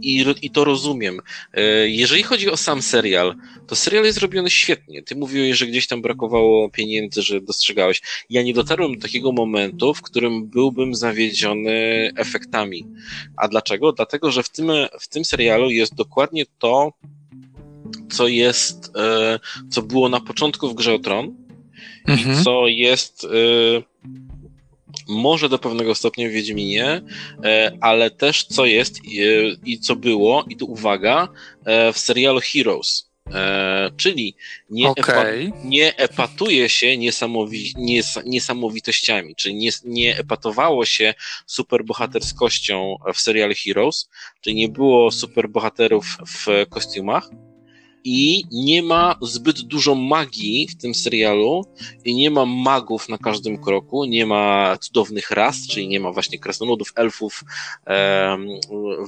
[0.01, 1.19] I, I to rozumiem.
[1.53, 3.35] E, jeżeli chodzi o sam serial,
[3.67, 5.03] to serial jest zrobiony świetnie.
[5.03, 8.01] Ty mówiłeś, że gdzieś tam brakowało pieniędzy, że dostrzegałeś.
[8.29, 12.85] Ja nie dotarłem do takiego momentu, w którym byłbym zawiedziony efektami.
[13.37, 13.91] A dlaczego?
[13.91, 16.93] Dlatego, że w tym, w tym serialu jest dokładnie to,
[18.11, 21.35] co jest, e, co było na początku w Grze o Tron
[22.07, 22.39] mhm.
[22.39, 23.27] i co jest e,
[25.07, 27.01] może do pewnego stopnia w Wiedźminie,
[27.43, 29.01] e, ale też co jest e,
[29.65, 31.27] i co było, i tu uwaga,
[31.65, 33.11] e, w serialu Heroes.
[33.97, 34.35] czyli
[34.69, 35.15] nie, okay.
[35.15, 41.13] epa, nie epatuje się niesamowi, nies, niesamowitościami, czyli nie, nie epatowało się
[41.45, 44.09] superbohaterskością w serialu Heroes,
[44.41, 47.29] czyli nie było superbohaterów w kostiumach,
[48.03, 51.65] i nie ma zbyt dużo magii w tym serialu
[52.05, 56.39] i nie ma magów na każdym kroku, nie ma cudownych ras, czyli nie ma właśnie
[56.39, 57.43] krasnoludów, elfów,
[57.85, 58.47] em,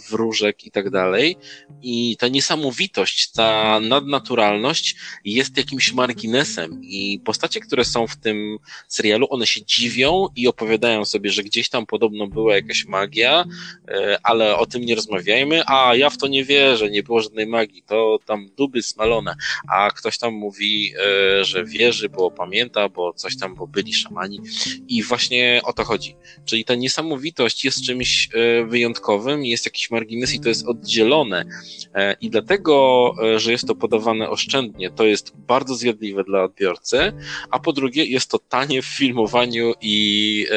[0.10, 1.38] wróżek i tak dalej.
[1.82, 9.28] I ta niesamowitość, ta nadnaturalność jest jakimś marginesem i postacie, które są w tym serialu,
[9.30, 13.46] one się dziwią i opowiadają sobie, że gdzieś tam podobno była jakaś magia,
[13.88, 17.48] e, ale o tym nie rozmawiajmy, a ja w to nie wierzę, nie było żadnej
[17.48, 19.36] magii, to tam duby smalone,
[19.70, 24.40] a ktoś tam mówi, e, że wierzy, bo pamięta, bo coś tam, bo byli szamani
[24.88, 26.16] i właśnie o to chodzi.
[26.46, 31.46] Czyli ta niesamowitość jest czymś e, wyjątkowym, jest jakiś margines i to jest oddzielone
[31.94, 37.14] e, i dlatego, że jest to podawane oszczędnie, to jest bardzo zjadliwe dla odbiorcy,
[37.50, 40.48] a po drugie jest to tanie w filmowaniu i,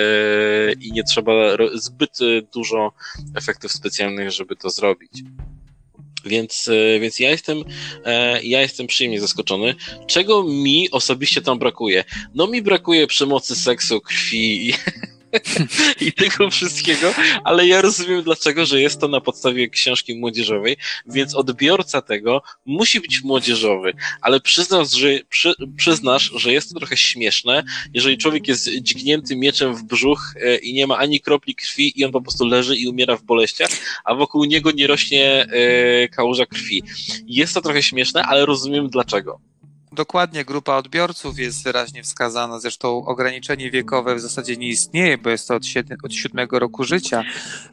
[0.80, 1.32] i nie trzeba
[1.74, 2.18] zbyt
[2.54, 2.92] dużo
[3.34, 5.22] efektów specjalnych, żeby to zrobić.
[6.26, 7.64] Więc, e, więc ja jestem,
[8.04, 9.74] e, ja jestem przyjemnie zaskoczony.
[10.06, 12.04] Czego mi osobiście tam brakuje?
[12.34, 14.72] No mi brakuje przemocy, seksu, krwi
[16.00, 21.34] i, tego wszystkiego, ale ja rozumiem dlaczego, że jest to na podstawie książki młodzieżowej, więc
[21.34, 27.64] odbiorca tego musi być młodzieżowy, ale przyznasz, że, przy, przyznasz, że jest to trochę śmieszne,
[27.94, 32.04] jeżeli człowiek jest dźgnięty mieczem w brzuch e, i nie ma ani kropli krwi i
[32.04, 33.70] on po prostu leży i umiera w boleściach,
[34.04, 36.82] a wokół niego nie rośnie e, kałuża krwi.
[37.26, 39.40] Jest to trochę śmieszne, ale rozumiem dlaczego.
[39.96, 42.60] Dokładnie, grupa odbiorców jest wyraźnie wskazana.
[42.60, 46.84] Zresztą ograniczenie wiekowe w zasadzie nie istnieje, bo jest to od, siedem, od siódmego roku
[46.84, 47.24] życia.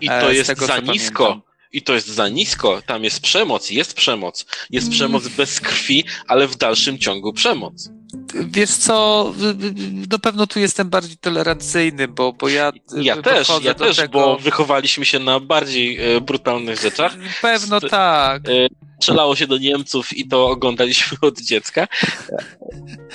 [0.01, 1.23] I to e, jest tego, za nisko.
[1.23, 1.53] Pamiętam.
[1.73, 2.81] I to jest za nisko.
[2.85, 4.45] Tam jest przemoc, jest przemoc.
[4.69, 7.89] Jest przemoc bez krwi, ale w dalszym ciągu przemoc.
[8.33, 9.33] Wiesz co,
[10.11, 12.71] na pewno tu jestem bardziej tolerancyjny, bo, bo ja.
[12.95, 14.19] Ja też, ja też, tego...
[14.19, 17.15] bo wychowaliśmy się na bardziej e, brutalnych rzeczach.
[17.41, 18.49] Pewno tak.
[18.49, 18.67] E,
[19.03, 21.87] strzelało się do Niemców i to oglądaliśmy od dziecka.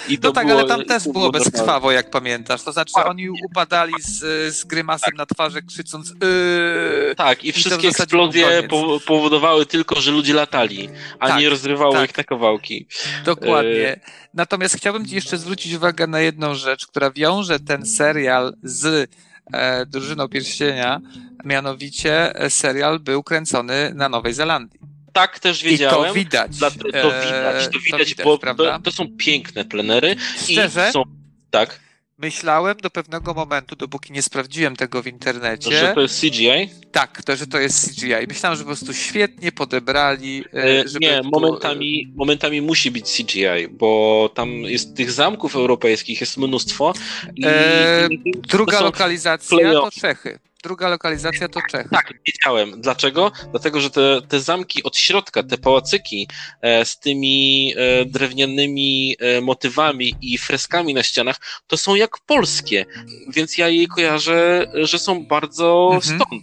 [0.09, 2.63] I to no tak, było, ale tam też było, było bezkrwawo, jak pamiętasz.
[2.63, 4.19] To znaczy, oni upadali z,
[4.55, 5.17] z grymasem tak.
[5.17, 8.69] na twarzy, krzycząc yy, Tak, i wszystkie eksplozje
[9.07, 12.11] powodowały tylko, że ludzie latali, a tak, nie rozrywało tak.
[12.11, 12.87] ich na kawałki.
[13.25, 13.71] Dokładnie.
[13.71, 14.01] Yy.
[14.35, 19.11] Natomiast chciałbym ci jeszcze zwrócić uwagę na jedną rzecz, która wiąże ten serial z
[19.53, 21.01] e, Drużyną Pierścienia,
[21.45, 24.81] mianowicie e, serial był kręcony na Nowej Zelandii
[25.13, 26.05] tak też wiedziałem.
[26.05, 26.57] I to widać.
[26.57, 30.17] Dla, to widać, to widać, to widać bo to, to, są piękne plenery.
[30.43, 30.87] Szczerze?
[30.91, 31.03] I są,
[31.51, 31.81] tak.
[32.19, 35.71] Myślałem do pewnego momentu, dopóki nie sprawdziłem tego w internecie.
[35.71, 36.71] Że to jest CGI?
[36.93, 38.27] Tak, to, że to jest CGI.
[38.29, 40.45] Myślałem, że po prostu świetnie podebrali.
[40.53, 41.31] E, nie, tu...
[41.31, 46.95] momentami, momentami musi być CGI, bo tam jest tych zamków europejskich jest mnóstwo.
[47.37, 48.09] I, e,
[48.49, 50.39] druga lokalizacja to Czechy.
[50.63, 51.89] Druga lokalizacja to Czechy.
[51.89, 52.81] Tak, wiedziałem.
[52.81, 53.33] Dlaczego?
[53.51, 56.29] Dlatego, że te, te zamki od środka, te pałacyki
[56.63, 62.87] e, z tymi e, drewnianymi e, motywami i freskami na ścianach, to są jak polskie.
[63.29, 66.21] Więc ja je kojarzę, że są bardzo mhm.
[66.21, 66.43] stąd.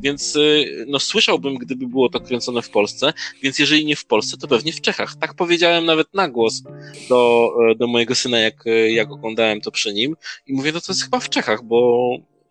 [0.00, 0.40] Więc e,
[0.86, 4.72] no, słyszałbym, gdyby było to kręcone w Polsce, więc jeżeli nie w Polsce, to pewnie
[4.72, 5.16] w Czechach.
[5.16, 6.62] Tak powiedziałem nawet na głos
[7.08, 10.80] do, e, do mojego syna, jak, e, jak oglądałem to przy nim i mówię, no
[10.80, 12.08] to jest chyba w Czechach, bo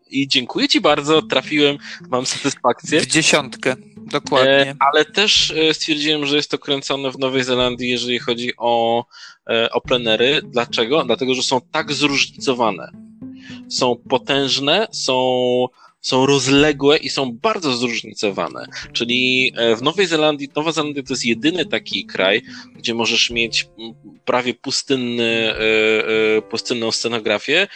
[0.07, 1.77] i dziękuję Ci bardzo, trafiłem,
[2.09, 3.01] mam satysfakcję.
[3.01, 4.51] W dziesiątkę, dokładnie.
[4.51, 9.05] E, ale też e, stwierdziłem, że jest to kręcone w Nowej Zelandii, jeżeli chodzi o,
[9.49, 10.41] e, o plenery.
[10.43, 11.03] Dlaczego?
[11.03, 12.91] Dlatego, że są tak zróżnicowane.
[13.69, 15.67] Są potężne, są
[16.05, 18.65] są rozległe i są bardzo zróżnicowane.
[18.93, 22.41] Czyli w Nowej Zelandii, Nowa Zelandia to jest jedyny taki kraj,
[22.75, 23.67] gdzie możesz mieć
[24.25, 25.53] prawie pustynny,
[26.49, 27.67] pustynną scenografię,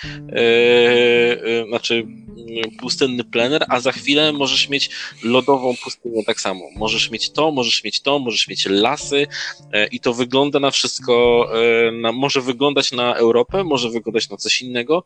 [1.67, 2.05] znaczy
[2.79, 4.89] pustynny plener, a za chwilę możesz mieć
[5.23, 6.65] lodową pustynię tak samo.
[6.75, 9.27] Możesz mieć to, możesz mieć to, możesz mieć lasy
[9.73, 11.47] e, i to wygląda na wszystko,
[11.87, 15.03] e, na, może wyglądać na Europę, może wyglądać na coś innego.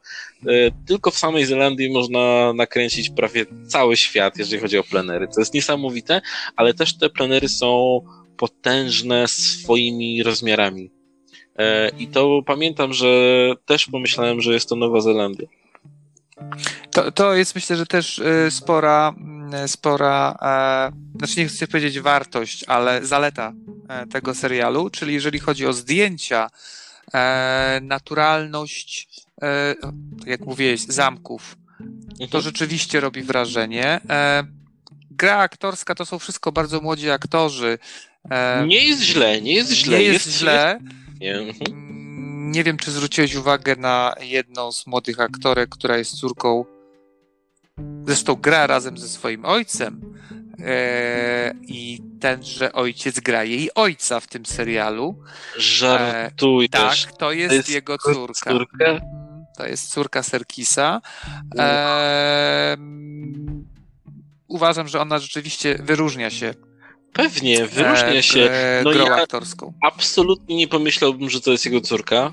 [0.48, 5.28] E, tylko w samej Zelandii można nakręcić prawie cały świat, jeżeli chodzi o plenery.
[5.28, 6.22] To jest niesamowite,
[6.56, 8.02] ale też te plenery są
[8.38, 10.92] potężne swoimi rozmiarami.
[12.00, 13.08] I to pamiętam, że
[13.66, 15.48] też pomyślałem, że jest to Nowa Zelandia.
[16.92, 19.16] To, to jest myślę, że też y, spora,
[19.66, 23.54] y, spora, e, znaczy nie chcę powiedzieć wartość, ale zaleta
[23.90, 26.50] e, tego serialu, czyli jeżeli chodzi o zdjęcia,
[27.14, 29.10] e, naturalność,
[30.20, 31.58] tak jak mówiłeś, zamków,
[32.18, 32.44] to mhm.
[32.44, 34.02] rzeczywiście robi wrażenie.
[35.12, 37.78] Gra aktorska to są wszystko bardzo młodzi aktorzy.
[38.68, 39.98] Nie jest źle, nie jest źle.
[39.98, 40.80] Nie jest, jest źle.
[41.20, 41.36] Nie.
[41.36, 41.84] Mhm.
[42.52, 46.66] Nie wiem, czy zwróciłeś uwagę na jedną z młodych aktorek, która jest córką,
[48.06, 50.02] zresztą gra razem ze swoim ojcem.
[50.60, 55.24] E, I tenże ojciec gra jej ojca w tym serialu.
[55.58, 56.70] Żartujesz.
[56.70, 58.52] E, tak, to jest, to jest jego córka.
[58.52, 59.00] Córka?
[59.58, 61.02] To jest córka Serkisa.
[61.58, 62.78] E,
[64.48, 66.54] uważam, że ona rzeczywiście wyróżnia się
[67.14, 68.52] Pewnie, wyróżnia się.
[68.52, 69.74] E, no grą ja aktorską.
[69.82, 72.32] Absolutnie nie pomyślałbym, że to jest jego córka.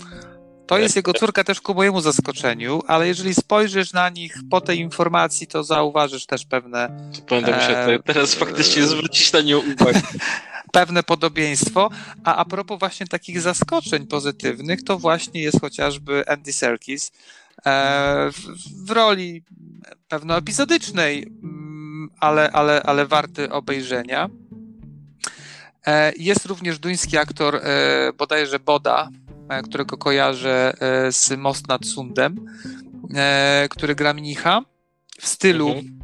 [0.67, 4.79] To jest jego córka też ku mojemu zaskoczeniu, ale jeżeli spojrzysz na nich po tej
[4.79, 7.11] informacji, to zauważysz też pewne.
[7.29, 10.01] Pamiętam się e, teraz faktycznie zwrócić na nią uwagę.
[10.73, 11.91] pewne podobieństwo.
[12.25, 17.13] A a propos właśnie takich zaskoczeń pozytywnych, to właśnie jest chociażby Andy Serkis
[17.67, 18.31] e,
[18.85, 19.43] w, roli
[20.09, 24.29] pewno epizodycznej, mm, ale, ale, ale warty obejrzenia.
[25.87, 29.09] E, jest również duński aktor, e, bodajże Boda,
[29.65, 30.73] którego kojarzę
[31.11, 32.47] z Most nad Sundem,
[33.71, 34.63] który gra mnicha
[35.21, 36.01] w stylu mhm.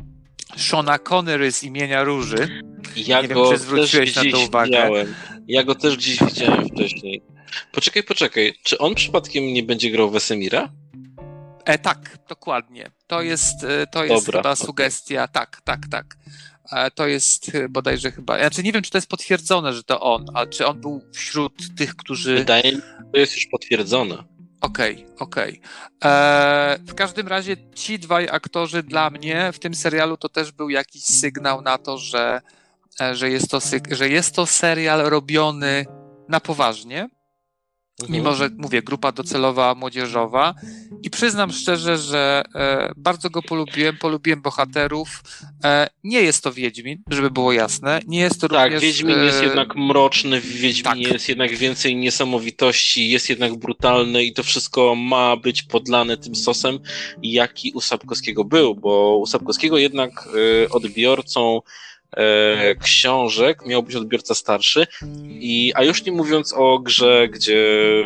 [0.56, 2.62] Shona Connery z imienia Róży.
[2.96, 4.66] Ja Nie go wiem, czy zwróciłeś na to uwagę.
[4.66, 5.14] Widziałem.
[5.48, 7.22] Ja go też dziś widziałem wcześniej.
[7.72, 8.54] Poczekaj, poczekaj.
[8.62, 10.72] Czy on przypadkiem nie będzie grał Wesemira?
[11.64, 12.90] E, tak, dokładnie.
[13.06, 14.66] To jest, to jest Dobra, chyba okay.
[14.66, 15.28] sugestia.
[15.28, 16.16] Tak, tak, tak.
[16.94, 18.38] To jest bodajże chyba.
[18.38, 21.76] Znaczy nie wiem, czy to jest potwierdzone, że to on, ale czy on był wśród
[21.76, 22.34] tych, którzy.
[22.34, 24.24] Wydaje mi się, że to jest już potwierdzone.
[24.60, 25.60] Okej, okay, okej.
[25.98, 26.12] Okay.
[26.12, 30.70] E, w każdym razie ci dwaj aktorzy dla mnie w tym serialu to też był
[30.70, 32.40] jakiś sygnał na to, że, e,
[33.12, 33.58] że, jest, to,
[33.90, 35.86] że jest to serial robiony
[36.28, 37.08] na poważnie
[38.02, 38.18] Mhm.
[38.18, 40.54] Mimo, że mówię, grupa docelowa młodzieżowa.
[41.02, 45.22] I przyznam szczerze, że e, bardzo go polubiłem, polubiłem bohaterów.
[45.64, 48.00] E, nie jest to Wiedźmin, żeby było jasne.
[48.06, 48.82] Nie jest to tak, również...
[48.82, 51.12] Wiedźmin jest e, jednak mroczny, w Wiedźminie tak.
[51.12, 56.78] jest jednak więcej niesamowitości, jest jednak brutalny i to wszystko ma być podlane tym sosem,
[57.22, 60.28] jaki u Sapkowskiego był, bo u Sapkowskiego jednak
[60.64, 61.60] e, odbiorcą
[62.12, 64.86] e, książek miał być odbiorca starszy,
[65.28, 68.02] i, a już nie mówiąc o grze, gdzie,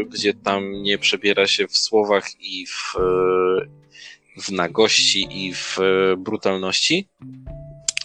[0.00, 5.78] e, gdzie tam nie przebiera się w słowach i w, e, w nagości i w
[5.78, 7.08] e, brutalności.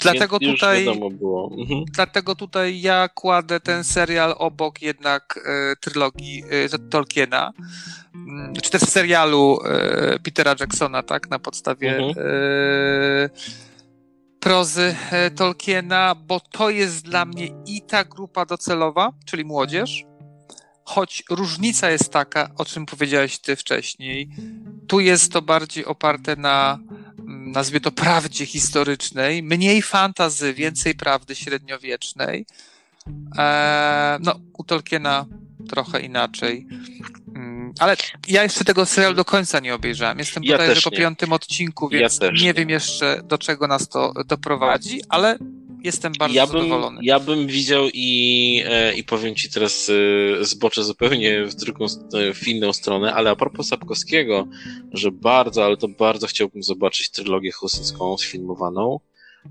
[0.02, 1.86] Dlatego tutaj, mhm.
[1.94, 6.44] dlatego tutaj ja kładę ten serial obok jednak e, trylogii
[6.74, 7.54] e, Tolkiena,
[8.16, 12.16] mm, czy też serialu e, Petera Jacksona, tak, na podstawie mhm.
[14.46, 20.04] Prozy e, Tolkiena, bo to jest dla mnie i ta grupa docelowa, czyli młodzież,
[20.84, 24.30] choć różnica jest taka, o czym powiedziałeś ty wcześniej,
[24.88, 26.80] tu jest to bardziej oparte na,
[27.28, 32.46] nazwie to, prawdzie historycznej, mniej fantazy, więcej prawdy średniowiecznej.
[33.38, 35.26] E, no, u Tolkiena
[35.70, 36.68] trochę inaczej.
[37.80, 37.96] Ale
[38.28, 40.20] ja jeszcze tego serialu do końca nie obejrzałem.
[40.20, 43.90] Jestem Ja bodajże po piątym odcinku, Ja więc też nie wiem jeszcze do czego nas
[43.90, 45.38] to doprowadzi, ale
[45.84, 47.00] jestem bardzo ja bym, zadowolony.
[47.04, 49.90] ja bym widział i, e, i powiem ci teraz
[50.42, 54.48] e, zboczę zupełnie w drugą, st- w inną stronę, ale a propos Sapkowskiego,
[54.94, 59.00] że bardzo, ale to bardzo chciałbym zobaczyć trylogię husycką sfilmowaną,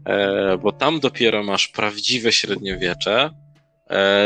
[0.06, 3.43] e, bo tam dopiero masz prawdziwe średniowiecze e,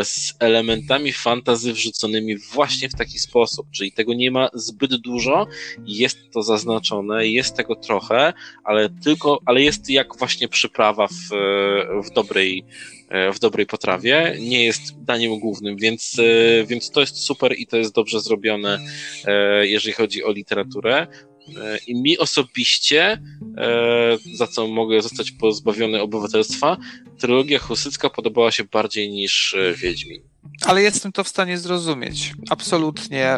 [0.05, 5.47] z elementami fantazy wrzuconymi właśnie w taki sposób, czyli tego nie ma zbyt dużo,
[5.87, 8.33] jest to zaznaczone, jest tego trochę,
[8.65, 12.65] ale tylko, ale jest jak właśnie przyprawa w, e, w dobrej
[13.09, 17.67] e, w dobrej potrawie, nie jest daniem głównym, więc, e, więc to jest super i
[17.67, 18.79] to jest dobrze zrobione,
[19.25, 21.07] e, jeżeli chodzi o literaturę.
[21.57, 23.23] E, I mi osobiście,
[23.57, 26.77] e, za co mogę zostać pozbawiony obywatelstwa,
[27.19, 30.23] trylogia husycka podobała się bardziej niż e, Wiedźmin.
[30.67, 32.35] Ale jestem to w stanie zrozumieć.
[32.51, 33.37] Absolutnie.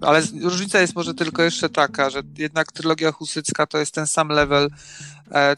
[0.00, 4.28] Ale różnica jest może tylko jeszcze taka, że jednak trylogia husycka to jest ten sam
[4.28, 4.68] level,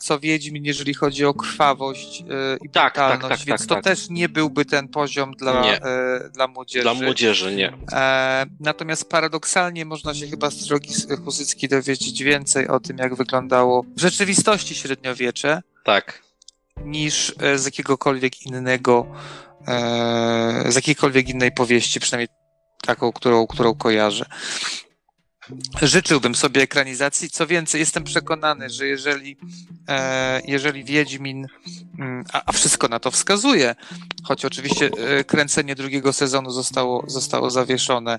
[0.01, 2.25] co Wiedźmin, jeżeli chodzi o krwawość e,
[2.65, 3.85] i Tak, tak, brutalność, tak, więc tak, to tak.
[3.85, 5.83] też nie byłby ten poziom dla, Nie.
[5.83, 6.83] e, dla młodzieży.
[6.83, 7.73] Dla młodzieży nie.
[7.93, 10.95] E, natomiast paradoksalnie można się chyba z trylogii
[11.25, 16.23] husyckiej dowiedzieć więcej o tym, jak wyglądało w rzeczywistości średniowiecze, Tak.
[16.85, 19.07] niż e, z jakiegokolwiek innego,
[19.69, 22.29] e, z jakiejkolwiek innej powieści, przynajmniej
[22.87, 24.25] taką, którą, którą kojarzę.
[25.83, 27.31] Życzyłbym sobie ekranizacji.
[27.31, 29.37] Co więcej, jestem przekonany, że jeżeli,
[29.89, 31.47] e, jeżeli Wiedźmin,
[31.99, 33.75] mm, a, a wszystko na to wskazuje,
[34.25, 38.19] choć oczywiście e, kręcenie drugiego sezonu zostało, zostało zawieszone,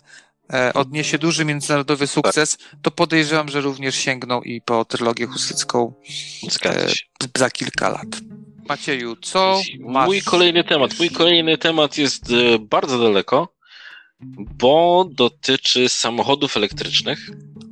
[0.54, 5.94] e, odniesie duży międzynarodowy sukces, to podejrzewam, że również sięgną i po trylogię husycką
[6.66, 6.88] E,
[7.38, 8.08] za kilka lat.
[8.70, 10.08] Macieju, co masz?
[10.08, 11.00] Mój kolejny temat.
[11.00, 13.56] Mój kolejny temat jest e, bardzo daleko,
[14.60, 17.30] bo dotyczy samochodów elektrycznych.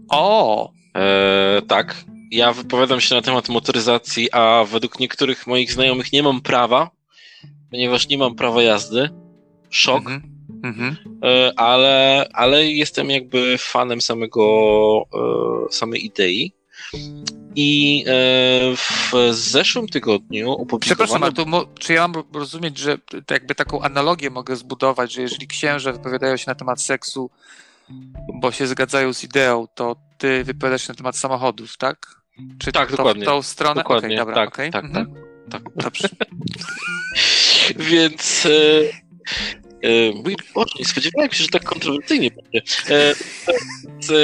[0.09, 0.71] O!
[0.95, 2.05] E, tak.
[2.31, 6.89] Ja wypowiadam się na temat motoryzacji, a według niektórych moich znajomych nie mam prawa,
[7.71, 9.09] ponieważ nie mam prawa jazdy.
[9.69, 9.97] Szok.
[9.97, 10.37] Mhm.
[10.63, 10.97] Mhm.
[11.23, 14.45] E, ale, ale jestem jakby fanem samego,
[15.13, 16.53] e, samej idei.
[17.59, 18.11] I e,
[18.75, 20.79] w zeszłym tygodniu opublikowano...
[20.79, 22.97] Przepraszam, ale to mo- czy ja mam rozumieć, że
[23.31, 27.29] jakby taką analogię mogę zbudować, że jeżeli księże wypowiadają się na temat seksu,
[28.33, 32.07] bo się zgadzają z ideą, to ty wypowiadasz się na temat samochodów, tak?
[32.59, 33.23] Czy Tak, to dokładnie.
[33.23, 33.81] w tą stronę?
[33.81, 34.71] Dokładnie, Okej, dobra, tak, okej.
[34.71, 35.13] tak, Mhm.
[35.51, 35.61] tak.
[35.75, 36.09] Dobrze.
[37.91, 38.49] Więc e,
[40.23, 42.61] mój Boże, nie spodziewałem się, że tak kontrowersyjnie będzie.
[42.89, 43.15] E,
[44.09, 44.15] e,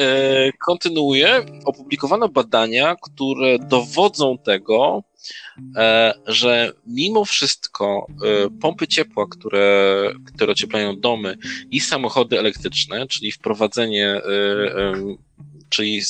[0.00, 1.46] e, kontynuuję.
[1.64, 5.02] Opublikowano badania, które dowodzą tego,
[6.26, 8.06] że mimo wszystko
[8.60, 11.36] pompy ciepła, które, które ocieplają domy
[11.70, 14.20] i samochody elektryczne, czyli wprowadzenie,
[15.68, 16.02] czyli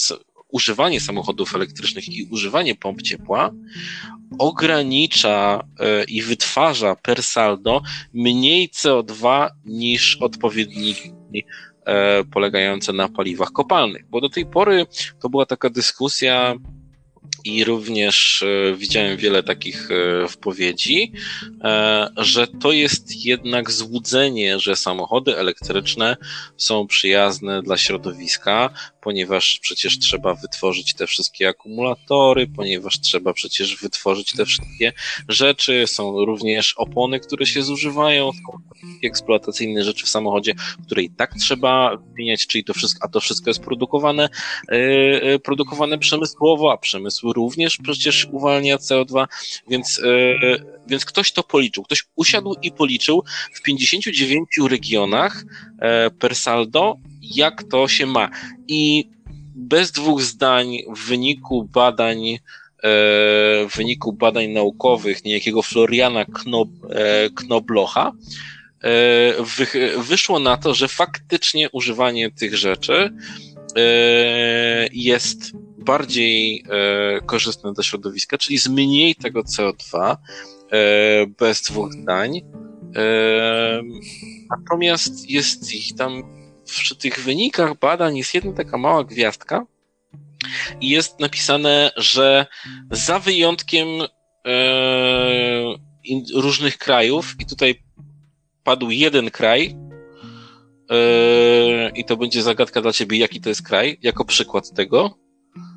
[0.53, 3.50] używanie samochodów elektrycznych i używanie pomp ciepła
[4.38, 7.82] ogranicza e, i wytwarza per saldo
[8.14, 11.12] mniej CO2 niż odpowiedniki
[11.86, 14.07] e, polegające na paliwach kopalnych.
[14.11, 14.86] Bo do tej pory
[15.20, 16.55] to była taka dyskusja
[17.44, 19.88] i również e, widziałem wiele takich
[20.30, 21.12] wypowiedzi,
[22.16, 26.16] że to jest jednak złudzenie, że samochody elektryczne
[26.57, 28.70] są przyjazne dla środowiska,
[29.03, 34.92] ponieważ przecież trzeba wytworzyć te wszystkie akumulatory, ponieważ trzeba przecież wytworzyć te wszystkie
[35.28, 38.30] rzeczy, są również opony, które się zużywają,
[39.05, 40.55] eksploatacyjne rzeczy w samochodzie,
[40.86, 44.28] które i tak trzeba wymieniać, czyli to wszystko, a to wszystko jest produkowane,
[44.68, 49.26] e, produkowane przemysłowo, a przemysł również przecież uwalnia CO2,
[49.68, 50.38] więc, e,
[50.86, 53.24] więc ktoś to policzył, ktoś usiadł i policzył
[53.55, 55.44] w 59 regionach
[55.78, 56.96] e, per saldo,
[57.35, 58.28] jak to się ma.
[58.68, 59.11] I
[59.55, 62.39] bez dwóch zdań w wyniku badań e,
[63.68, 68.12] w wyniku badań naukowych niejakiego Floriana Knob, e, Knoblocha
[68.83, 73.14] e, wyszło na to, że faktycznie używanie tych rzeczy
[74.93, 76.64] jest bardziej
[77.26, 80.16] korzystne dla środowiska, czyli zmniej tego CO2
[80.72, 82.41] e, bez dwóch zdań.
[82.97, 83.83] E,
[84.59, 86.22] Natomiast jest ich tam
[86.80, 89.66] przy tych wynikach badań jest jedna taka mała gwiazdka
[90.80, 92.46] i jest napisane, że
[92.90, 94.08] za wyjątkiem e,
[96.34, 97.82] różnych krajów, i tutaj
[98.64, 99.76] padł jeden kraj,
[100.90, 105.18] yy, i to będzie zagadka dla ciebie, jaki to jest kraj, jako przykład tego,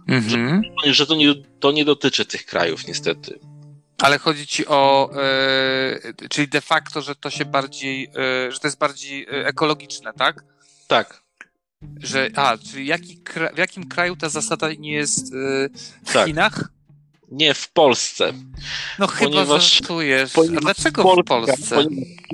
[0.07, 0.61] Mhm.
[0.83, 3.39] że, że to, nie, to nie dotyczy tych krajów, niestety.
[3.97, 8.07] Ale chodzi ci o, e, czyli de facto, że to się bardziej,
[8.47, 10.43] e, że to jest bardziej e, ekologiczne, tak?
[10.87, 11.21] Tak,
[11.99, 13.21] Że, a, czyli jaki,
[13.53, 15.69] w jakim kraju ta zasada nie jest e,
[16.05, 16.25] w Tak.
[16.27, 16.74] Chinach?
[17.35, 18.33] Nie w Polsce.
[18.99, 20.31] No chyba żartujesz.
[20.37, 21.85] A dlaczego Polska, w Polsce?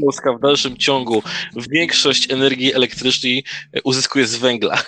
[0.02, 1.24] Polska w dalszym ciągu
[1.72, 3.43] większość energii elektrycznej
[3.74, 4.84] e, uzyskuje z węgla.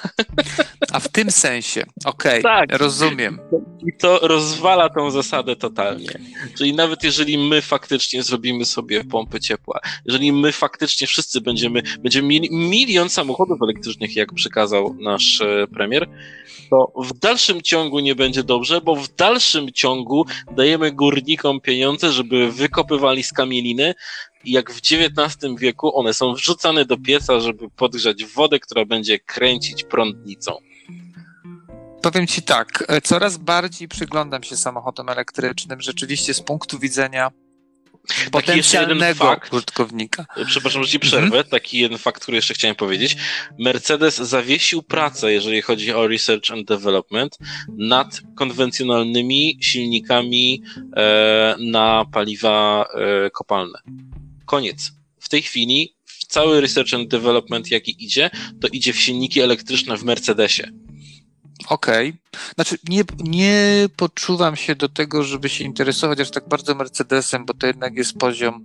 [0.91, 2.77] A w tym sensie, okej, Tak.
[2.77, 3.39] rozumiem.
[3.87, 6.09] I to rozwala tą zasadę totalnie.
[6.57, 12.27] Czyli nawet jeżeli my faktycznie zrobimy sobie pompy ciepła, jeżeli my faktycznie wszyscy będziemy, będziemy
[12.27, 16.09] mieli milion samochodów elektrycznych, jak przekazał nasz e, premier,
[16.69, 20.02] to w dalszym ciągu nie będzie dobrze, bo w dalszym ciągu
[20.51, 23.93] dajemy górnikom pieniądze, żeby wykopywali z kamieliny
[24.45, 29.83] jak w XIX wieku one są wrzucane do pieca, żeby podgrzać wodę, która będzie kręcić
[29.83, 30.57] prądnicą.
[32.01, 37.31] Powiem ci tak, e, coraz bardziej przyglądam się samochodom elektrycznym, rzeczywiście z punktu widzenia
[38.31, 39.53] Taki jeszcze jeden potencjalnego fakt.
[39.53, 40.25] użytkownika.
[40.45, 41.43] Przepraszam, że ci przerwę.
[41.43, 43.17] Taki jeden fakt, który jeszcze chciałem powiedzieć.
[43.59, 47.37] Mercedes zawiesił pracę, jeżeli chodzi o research and development,
[47.77, 50.61] nad konwencjonalnymi silnikami
[50.95, 52.85] e, na paliwa
[53.25, 53.79] e, kopalne.
[54.45, 54.91] Koniec.
[55.19, 55.95] W tej chwili
[56.27, 58.29] cały research and development, jaki idzie,
[58.61, 60.63] to idzie w silniki elektryczne w Mercedesie.
[61.67, 62.13] Okej.
[62.55, 67.53] Znaczy, nie, nie poczuwam się do tego, żeby się interesować aż tak bardzo Mercedesem, bo
[67.53, 68.63] to jednak jest poziom,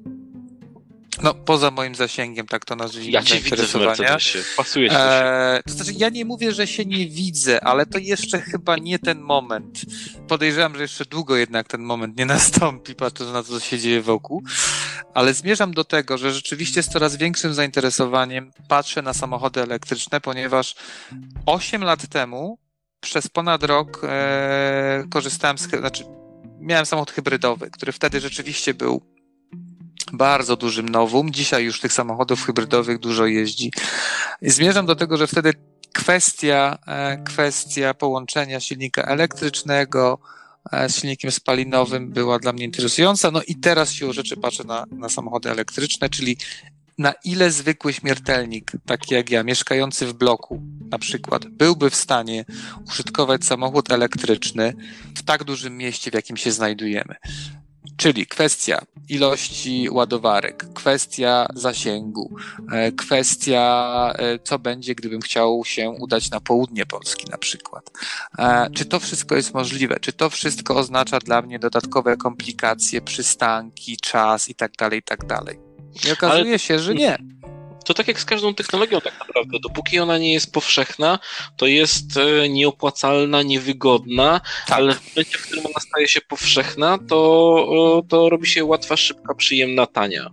[1.23, 3.75] no, poza moim zasięgiem, tak to nazwijmy, Ja cię widzę w.
[3.75, 4.39] Mercedesie.
[4.57, 4.97] Pasuje się.
[4.97, 8.99] Eee, to znaczy, ja nie mówię, że się nie widzę, ale to jeszcze chyba nie
[8.99, 9.81] ten moment.
[10.29, 14.03] Podejrzewam, że jeszcze długo jednak ten moment nie nastąpi, patrząc na to, co się dzieje
[14.03, 14.43] wokół.
[15.15, 20.75] Ale zmierzam do tego, że rzeczywiście z coraz większym zainteresowaniem patrzę na samochody elektryczne, ponieważ
[21.47, 22.59] 8 lat temu
[23.01, 26.05] przez ponad rok e, korzystałem z, znaczy
[26.61, 29.03] miałem samochód hybrydowy, który wtedy rzeczywiście był
[30.13, 31.33] bardzo dużym nowum.
[31.33, 33.73] Dzisiaj już tych samochodów hybrydowych dużo jeździ.
[34.43, 35.53] I zmierzam do tego, że wtedy
[35.95, 40.19] kwestia, e, kwestia połączenia silnika elektrycznego
[40.73, 43.31] e, z silnikiem spalinowym była dla mnie interesująca.
[43.31, 46.37] No i teraz siłą rzeczy patrzę na, na samochody elektryczne, czyli
[46.99, 52.45] na ile zwykły śmiertelnik, taki jak ja, mieszkający w bloku na przykład, byłby w stanie
[52.89, 54.75] użytkować samochód elektryczny
[55.17, 57.15] w tak dużym mieście, w jakim się znajdujemy.
[57.97, 62.37] Czyli kwestia ilości ładowarek, kwestia zasięgu,
[62.73, 67.91] e, kwestia e, co będzie, gdybym chciał się udać na południe Polski na przykład.
[68.39, 70.01] E, Czy to wszystko jest możliwe?
[70.01, 75.03] Czy to wszystko oznacza dla mnie dodatkowe komplikacje, przystanki, czas i tak dalej,
[76.07, 77.17] i okazuje Ale- się, że nie.
[77.85, 79.59] To tak jak z każdą technologią tak naprawdę.
[79.63, 81.19] Dopóki ona nie jest powszechna,
[81.57, 84.77] to jest e, nieopłacalna, niewygodna, Tak.
[84.79, 87.17] ale w momencie, w którym ona staje się powszechna, to,
[87.69, 90.31] o, to robi się łatwa, szybka, przyjemna, tania.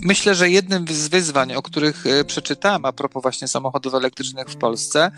[0.00, 4.56] Myślę, że jednym z wyzwań, o których e, przeczytałem a propos właśnie samochodów elektrycznych w
[4.56, 5.10] Polsce,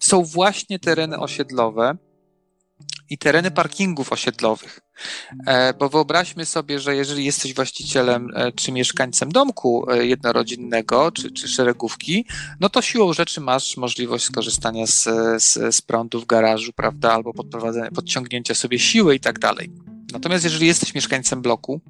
[0.00, 1.96] są właśnie tereny osiedlowe
[3.10, 4.80] i tereny parkingów osiedlowych.
[5.46, 11.30] E, Bo wyobraźmy sobie, że jeżeli jesteś właścicielem e, czy mieszkańcem domku e, jednorodzinnego czy,
[11.30, 12.26] czy szeregówki,
[12.60, 15.02] no to siłą rzeczy masz możliwość skorzystania z,
[15.42, 17.32] z, z prądu w garażu, prawda, albo
[17.94, 19.70] podciągnięcia sobie siły i tak dalej.
[20.12, 21.80] Natomiast jeżeli jesteś mieszkańcem bloku,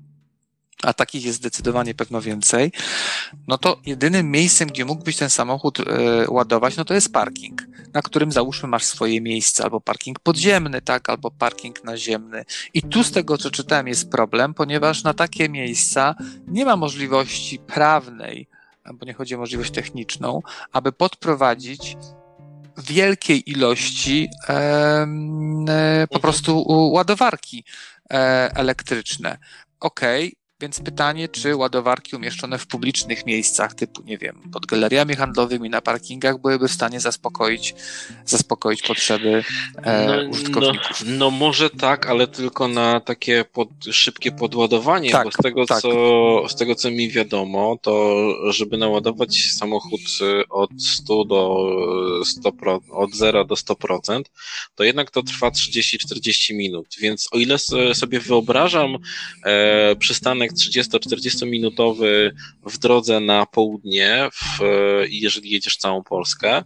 [0.82, 2.72] a takich jest zdecydowanie pewno więcej,
[3.48, 5.84] no to jedynym miejscem, gdzie mógłbyś ten samochód e,
[6.30, 7.62] ładować, no to jest parking,
[7.94, 12.44] na którym załóżmy masz swoje miejsce, albo parking podziemny, tak, albo parking naziemny.
[12.74, 16.14] I tu z tego, co czytałem, jest problem, ponieważ na takie miejsca
[16.46, 18.48] nie ma możliwości prawnej,
[18.94, 20.42] bo nie chodzi o możliwość techniczną,
[20.72, 21.96] aby podprowadzić
[22.78, 27.64] wielkiej ilości em, e, po prostu u- ładowarki
[28.10, 28.16] e,
[28.56, 29.38] elektryczne.
[29.80, 35.70] Okej, więc pytanie, czy ładowarki umieszczone w publicznych miejscach, typu, nie wiem, pod galeriami handlowymi,
[35.70, 37.74] na parkingach, byłyby w stanie zaspokoić,
[38.26, 39.44] zaspokoić potrzeby
[39.82, 41.02] e, No, użytkowników.
[41.06, 45.66] no, no może tak, ale tylko na takie pod, szybkie podładowanie, Tak, bo z tego,
[45.66, 45.80] tak.
[45.80, 45.90] co,
[46.48, 51.66] z tego co mi wiadomo, to żeby naładować samochód y, od 100 do
[52.44, 54.22] 100%, od 0 do 100%,
[54.74, 58.96] to jednak to trwa 30-40 minut, więc o ile so- sobie wyobrażam
[59.44, 62.34] e, przystanek 30-40 minutowy
[62.66, 64.60] w drodze na południe, w,
[65.08, 66.62] jeżeli jedziesz całą Polskę,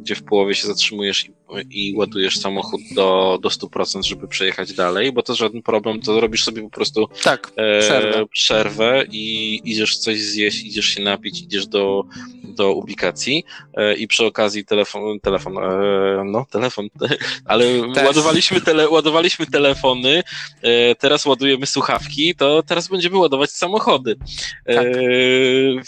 [0.00, 1.32] gdzie w połowie się zatrzymujesz i
[1.70, 6.44] i ładujesz samochód do, do 100%, żeby przejechać dalej, bo to żaden problem, to robisz
[6.44, 8.20] sobie po prostu tak, przerwę.
[8.20, 12.04] E, przerwę i idziesz coś zjeść, idziesz się napić, idziesz do,
[12.44, 13.44] do ubikacji
[13.74, 16.88] e, i przy okazji telefon, telefon e, no telefon,
[17.44, 17.64] ale
[18.06, 20.22] ładowaliśmy, tele, ładowaliśmy telefony,
[20.62, 24.16] e, teraz ładujemy słuchawki, to teraz będziemy ładować samochody.
[24.66, 24.86] E, tak.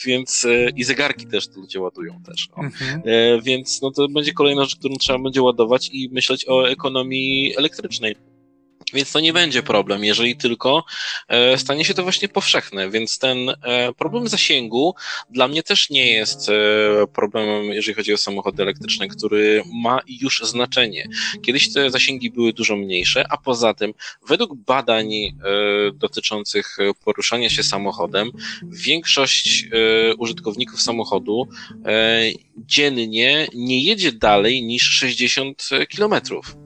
[0.04, 0.46] Więc
[0.76, 2.48] i zegarki też ludzie ładują też.
[2.56, 2.62] No.
[2.62, 3.02] Mhm.
[3.42, 5.53] Więc no to będzie kolejna rzecz, którą trzeba będzie ładować
[5.92, 8.16] i myśleć o ekonomii elektrycznej.
[8.95, 10.84] Więc to nie będzie problem, jeżeli tylko
[11.28, 12.90] e, stanie się to właśnie powszechne.
[12.90, 14.95] Więc ten e, problem zasięgu
[15.30, 16.53] dla mnie też nie jest e,
[17.07, 21.09] problemem, jeżeli chodzi o samochody elektryczne, który ma już znaczenie.
[21.42, 23.95] Kiedyś te zasięgi były dużo mniejsze, a poza tym,
[24.28, 25.11] według badań
[25.95, 28.30] dotyczących poruszania się samochodem,
[28.62, 29.64] większość
[30.18, 31.49] użytkowników samochodu
[32.57, 36.57] dziennie nie jedzie dalej niż 60 kilometrów.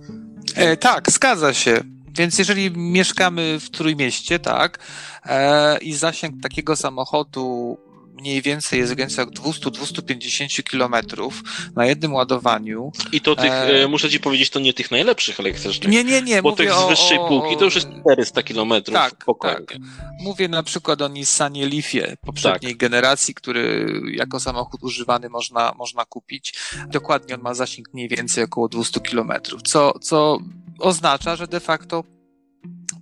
[0.54, 1.97] E, tak, zgadza się.
[2.18, 4.78] Więc jeżeli mieszkamy w Trójmieście, tak,
[5.26, 7.78] e, i zasięg takiego samochodu
[8.20, 11.42] mniej więcej jest w granicach 200-250 kilometrów
[11.76, 12.92] na jednym ładowaniu.
[13.12, 13.84] I to tych, e...
[13.84, 15.92] e muszę ci powiedzieć, to nie tych najlepszych elektrycznych.
[15.92, 16.42] Nie, nie, nie.
[16.42, 19.76] Bo tych z wyższej o, półki to już jest 400 kilometrów tak, Tak.
[20.20, 22.80] Mówię na przykład o Nissanie Leafie poprzedniej tak.
[22.80, 26.54] generacji, który jako samochód używany można, można kupić.
[26.86, 30.38] Dokładnie on ma zasięg mniej więcej około 200 kilometrów, co, co
[30.78, 32.04] oznacza, że de facto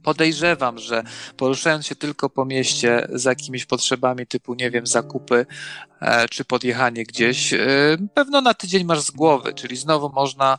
[0.03, 1.03] podejrzewam, że
[1.37, 5.47] poruszając się tylko po mieście z jakimiś potrzebami typu, nie wiem, zakupy
[6.01, 7.59] e, czy podjechanie gdzieś, e,
[8.15, 10.59] pewno na tydzień masz z głowy, czyli znowu można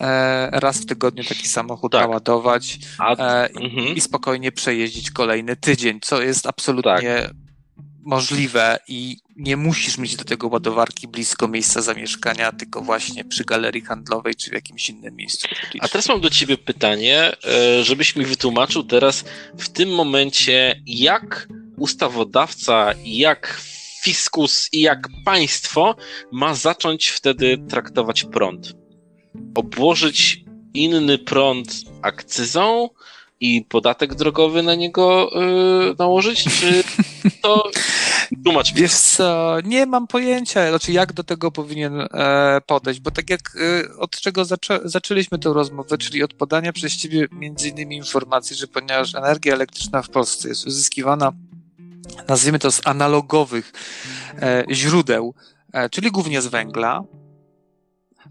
[0.00, 2.00] e, raz w tygodniu taki samochód tak.
[2.00, 3.96] naładować e, mhm.
[3.96, 7.47] i spokojnie przejeździć kolejny tydzień, co jest absolutnie tak
[8.08, 13.80] możliwe i nie musisz mieć do tego ładowarki blisko miejsca zamieszkania, tylko właśnie przy galerii
[13.80, 15.48] handlowej czy w jakimś innym miejscu.
[15.80, 19.24] A teraz mam do ciebie pytanie, e, żebyś mi wytłumaczył teraz
[19.58, 23.60] w tym momencie, jak ustawodawca, jak
[24.02, 25.96] fiskus i jak państwo
[26.32, 28.72] ma zacząć wtedy traktować prąd.
[29.54, 30.44] Obłożyć
[30.74, 31.68] inny prąd
[32.02, 32.88] akcyzą,
[33.40, 36.84] i podatek drogowy na niego yy, nałożyć, czy
[37.42, 37.70] to
[38.44, 43.30] tłumacz Wiesz co, nie mam pojęcia, znaczy jak do tego powinien e, podejść, bo tak
[43.30, 47.96] jak e, od czego zaczę, zaczęliśmy tę rozmowę, czyli od podania przez ciebie między innymi
[47.96, 51.32] informacji, że ponieważ energia elektryczna w Polsce jest uzyskiwana
[52.28, 53.72] nazwijmy to z analogowych
[54.42, 55.34] e, źródeł,
[55.72, 57.02] e, czyli głównie z węgla,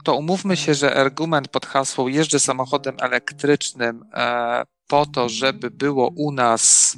[0.03, 6.11] to umówmy się, że argument pod hasło jeżdżę samochodem elektrycznym e, po to, żeby było
[6.15, 6.95] u nas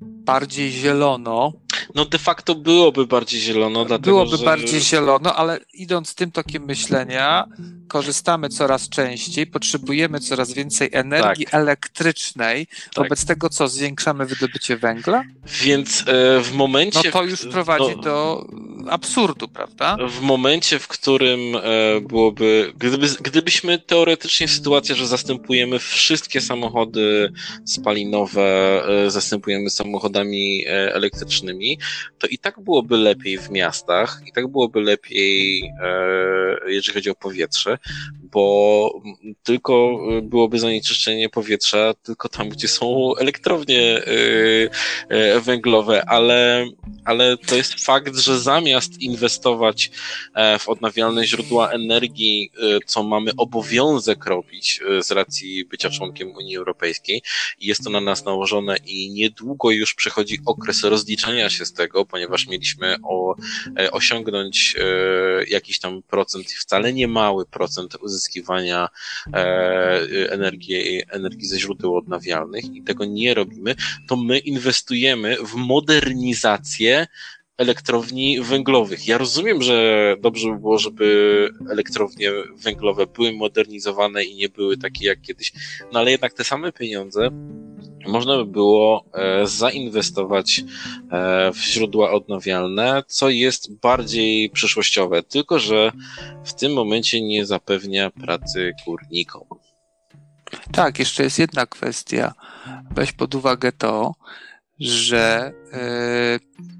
[0.00, 1.52] bardziej zielono.
[1.94, 3.84] No de facto byłoby bardziej zielono.
[3.84, 4.44] Dlatego, byłoby że...
[4.44, 7.46] bardziej zielono, ale idąc tym tokiem myślenia,
[7.88, 11.54] korzystamy coraz częściej, potrzebujemy coraz więcej energii tak.
[11.54, 12.66] elektrycznej.
[12.66, 12.94] Tak.
[12.96, 15.22] Wobec tego co, zwiększamy wydobycie węgla?
[15.62, 17.00] Więc e, w momencie...
[17.04, 18.46] No to już prowadzi no, do
[18.90, 19.96] absurdu, prawda?
[20.08, 21.60] W momencie, w którym e,
[22.00, 22.72] byłoby...
[22.78, 27.32] Gdyby, gdybyśmy teoretycznie sytuację, że zastępujemy wszystkie samochody
[27.64, 30.94] spalinowe, e, zastępujemy samochodami e,
[32.18, 37.14] to i tak byłoby lepiej w miastach, i tak byłoby lepiej, e, jeżeli chodzi o
[37.14, 37.78] powietrze,
[38.22, 39.02] bo
[39.42, 44.02] tylko byłoby zanieczyszczenie powietrza tylko tam, gdzie są elektrownie e,
[45.08, 46.66] e, węglowe, ale,
[47.04, 49.90] ale to jest fakt, że zamiast inwestować
[50.34, 52.52] e, w odnawialne źródła energii,
[52.86, 57.22] co mamy obowiązek robić z racji bycia członkiem Unii Europejskiej,
[57.60, 62.46] jest to na nas nałożone i niedługo już przychodzi okres rozliczania się z tego, ponieważ
[62.46, 63.34] mieliśmy o,
[63.92, 64.76] osiągnąć
[65.48, 68.88] jakiś tam procent, wcale nie mały procent uzyskiwania
[69.34, 73.74] e, energii, energii ze źródeł odnawialnych i tego nie robimy,
[74.08, 76.89] to my inwestujemy w modernizację
[77.60, 79.08] elektrowni węglowych.
[79.08, 85.06] Ja rozumiem, że dobrze by było, żeby elektrownie węglowe były modernizowane i nie były takie
[85.06, 85.52] jak kiedyś,
[85.92, 87.30] no ale jednak te same pieniądze
[88.06, 90.64] można by było e, zainwestować
[91.10, 95.92] e, w źródła odnawialne, co jest bardziej przyszłościowe, tylko że
[96.44, 99.44] w tym momencie nie zapewnia pracy górnikom.
[100.72, 102.34] Tak, jeszcze jest jedna kwestia.
[102.90, 104.14] Weź pod uwagę to,
[104.80, 106.79] że yy,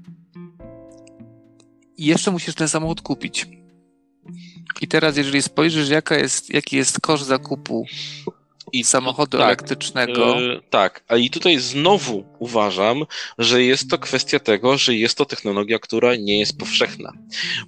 [2.05, 3.47] jeszcze musisz ten samochód kupić.
[4.81, 7.85] I teraz, jeżeli spojrzysz, jaka jest, jaki jest koszt zakupu
[8.71, 10.39] i samochodu tak, elektrycznego.
[10.39, 13.05] Yy, tak, a i tutaj znowu uważam,
[13.37, 17.13] że jest to kwestia tego, że jest to technologia, która nie jest powszechna.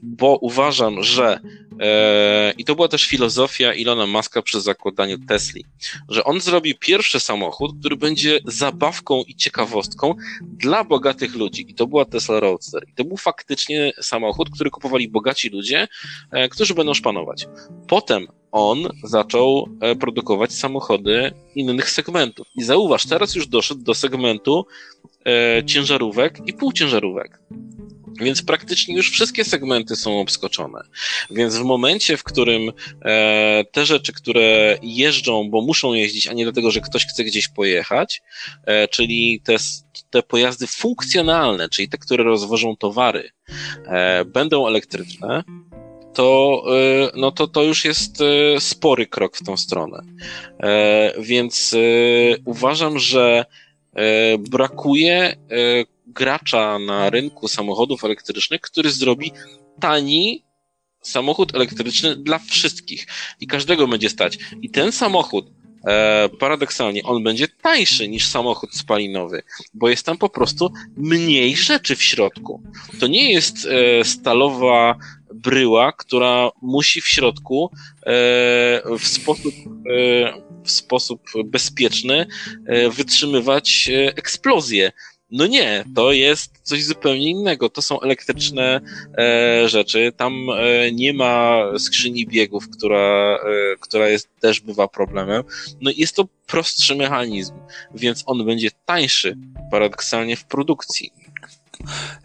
[0.01, 1.39] Bo uważam, że
[1.79, 5.65] e, i to była też filozofia Ilona Maska przy zakładaniu Tesli,
[6.09, 11.65] że on zrobi pierwszy samochód, który będzie zabawką i ciekawostką dla bogatych ludzi.
[11.69, 12.83] I to była Tesla Roadster.
[12.87, 15.87] I to był faktycznie samochód, który kupowali bogaci ludzie,
[16.31, 17.47] e, którzy będą szpanować.
[17.87, 22.47] Potem on zaczął e, produkować samochody innych segmentów.
[22.55, 24.65] I zauważ, teraz już doszedł do segmentu
[25.25, 27.39] e, ciężarówek i półciężarówek.
[28.19, 30.81] Więc praktycznie już wszystkie segmenty są obskoczone.
[31.31, 32.71] Więc w momencie, w którym
[33.05, 37.47] e, te rzeczy, które jeżdżą, bo muszą jeździć, a nie dlatego, że ktoś chce gdzieś
[37.47, 38.21] pojechać,
[38.65, 39.55] e, czyli te,
[40.09, 43.29] te pojazdy funkcjonalne, czyli te, które rozwożą towary,
[43.85, 45.43] e, będą elektryczne,
[46.13, 50.03] to, e, no to to już jest e, spory krok w tą stronę.
[50.59, 51.75] E, więc
[52.45, 53.45] uważam, że
[54.39, 55.35] brakuje
[56.07, 59.31] gracza na rynku samochodów elektrycznych, który zrobi
[59.79, 60.43] tani
[61.03, 63.07] samochód elektryczny dla wszystkich
[63.39, 64.37] i każdego będzie stać.
[64.61, 65.45] I ten samochód,
[65.87, 69.43] e, paradoksalnie, on będzie tańszy niż samochód spalinowy,
[69.73, 72.61] bo jest tam po prostu mniej rzeczy w środku.
[72.99, 74.95] To nie jest e, stalowa
[75.33, 78.09] bryła, która musi w środku e,
[78.99, 82.25] w sposób, e, w sposób bezpieczny
[82.65, 84.91] e, wytrzymywać eksplozję.
[85.33, 87.69] No nie, to jest coś zupełnie innego.
[87.69, 88.81] To są elektryczne
[89.17, 90.11] e, rzeczy.
[90.17, 95.43] Tam e, nie ma skrzyni biegów, która, e, która jest, też bywa problemem.
[95.81, 97.53] No jest to prostszy mechanizm,
[97.95, 99.37] więc on będzie tańszy
[99.71, 101.11] paradoksalnie w produkcji.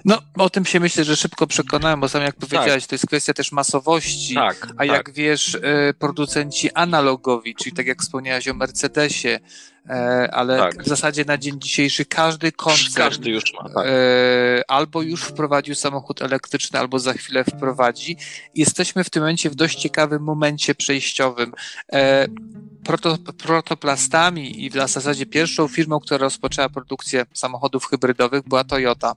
[0.04, 2.88] No, o tym się myślę, że szybko przekonałem, bo sam jak powiedziałeś, tak.
[2.88, 4.88] to jest kwestia też masowości, tak, a tak.
[4.88, 9.40] jak wiesz, e, producenci analogowi, czyli tak jak wspomniałeś o Mercedesie,
[9.88, 10.82] e, ale tak.
[10.82, 13.86] w zasadzie na dzień dzisiejszy każdy koncern każdy już ma, tak.
[13.86, 18.16] E, albo już wprowadził samochód elektryczny, albo za chwilę wprowadzi.
[18.54, 21.52] Jesteśmy w tym momencie w dość ciekawym momencie przejściowym.
[22.84, 29.14] Proto, protoplastami i w zasadzie pierwszą firmą, która rozpoczęła produkcję samochodów hybrydowych była Toyota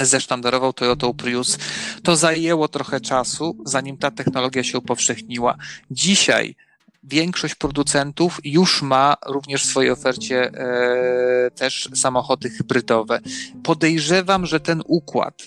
[0.00, 1.58] zesztandarował Toyota Prius.
[2.02, 5.56] To zajęło trochę czasu, zanim ta technologia się upowszechniła.
[5.90, 6.56] Dzisiaj
[7.04, 13.20] większość producentów już ma również w swojej ofercie e, też samochody hybrydowe.
[13.62, 15.42] Podejrzewam, że ten układ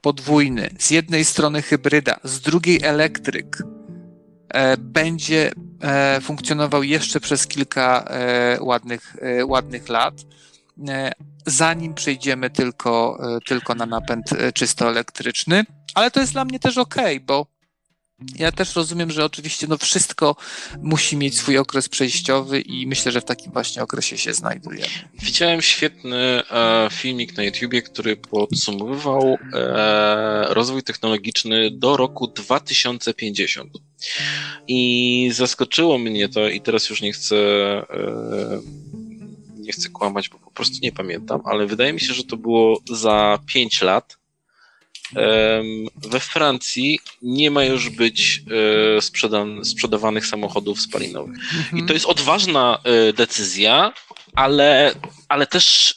[0.00, 3.62] podwójny, z jednej strony hybryda, z drugiej elektryk,
[4.48, 10.14] e, będzie e, funkcjonował jeszcze przez kilka e, ładnych, e, ładnych lat
[11.46, 15.64] zanim przejdziemy tylko, e, tylko na napęd e, czysto elektryczny.
[15.94, 17.54] Ale to jest dla mnie też ok, bo
[18.36, 20.36] ja też rozumiem, że oczywiście no wszystko
[20.82, 24.92] musi mieć swój okres przejściowy i myślę, że w takim właśnie okresie się znajdujemy.
[25.22, 33.72] Widziałem świetny e, filmik na YouTubie, który podsumowywał e, rozwój technologiczny do roku 2050.
[34.68, 38.60] I zaskoczyło mnie to i teraz już nie chcę e,
[39.64, 42.80] nie chcę kłamać, bo po prostu nie pamiętam, ale wydaje mi się, że to było
[42.90, 44.16] za 5 lat.
[45.96, 48.42] We Francji nie ma już być
[48.96, 51.36] e, sprzedan- sprzedawanych samochodów spalinowych.
[51.36, 51.84] Mhm.
[51.84, 53.92] I to jest odważna e, decyzja,
[54.34, 54.94] ale,
[55.28, 55.94] ale też,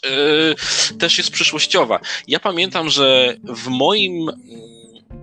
[0.92, 2.00] e, też jest przyszłościowa.
[2.28, 4.32] Ja pamiętam, że w moim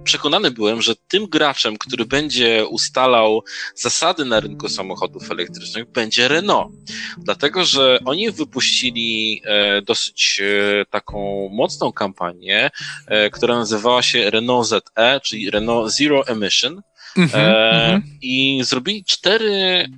[0.04, 3.42] przekonany byłem, że tym graczem, który będzie ustalał
[3.74, 6.72] zasady na rynku samochodów elektrycznych, będzie Renault.
[7.18, 12.70] Dlatego, że oni wypuścili e, dosyć e, taką mocną kampanię,
[13.06, 16.82] e, która nazywała się Renault ZE, czyli Renault Zero Emission.
[17.16, 19.88] Mm -hmm, I zrobili cztery,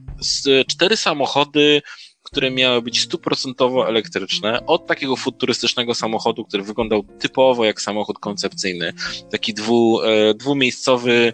[0.68, 1.82] cztery samochody
[2.26, 8.92] które miały być stuprocentowo elektryczne, od takiego futurystycznego samochodu, który wyglądał typowo jak samochód koncepcyjny,
[9.30, 11.32] taki dwu, e, dwumiejscowy,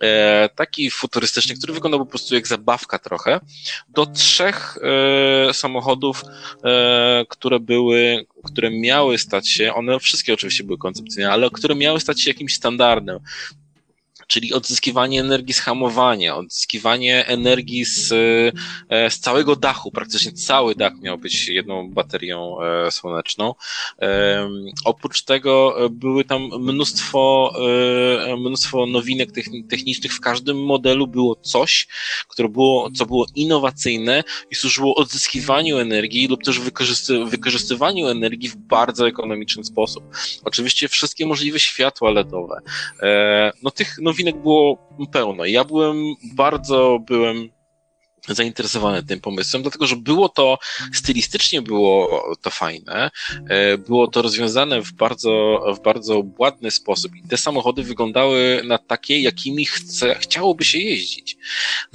[0.00, 3.40] e, taki futurystyczny, który wyglądał po prostu jak zabawka trochę,
[3.88, 4.78] do trzech
[5.48, 6.24] e, samochodów,
[6.64, 12.00] e, które były, które miały stać się, one wszystkie oczywiście były koncepcyjne, ale które miały
[12.00, 13.18] stać się jakimś standardem
[14.32, 18.12] czyli odzyskiwanie energii z hamowania, odzyskiwanie energii z,
[18.88, 23.54] e, z całego dachu, praktycznie cały dach miał być jedną baterią e, słoneczną.
[24.84, 27.52] Oprócz tego e, były tam mnóstwo,
[28.38, 29.30] mnóstwo nowinek
[29.68, 31.86] technicznych, w każdym modelu było coś,
[32.28, 38.56] które było, co było innowacyjne i służyło odzyskiwaniu energii lub też wykorzysty, wykorzystywaniu energii w
[38.56, 40.04] bardzo ekonomiczny sposób.
[40.44, 42.60] Oczywiście wszystkie możliwe światła LEDowe.
[43.62, 44.78] No tych nowinek nowinek było
[45.12, 45.44] pełno.
[45.44, 47.48] Ja byłem bardzo byłem
[48.28, 50.58] zainteresowane tym pomysłem, dlatego że było to,
[50.92, 53.10] stylistycznie było to fajne,
[53.48, 58.78] e, było to rozwiązane w bardzo, w bardzo ładny sposób i te samochody wyglądały na
[58.78, 61.36] takie, jakimi chce, chciałoby się jeździć.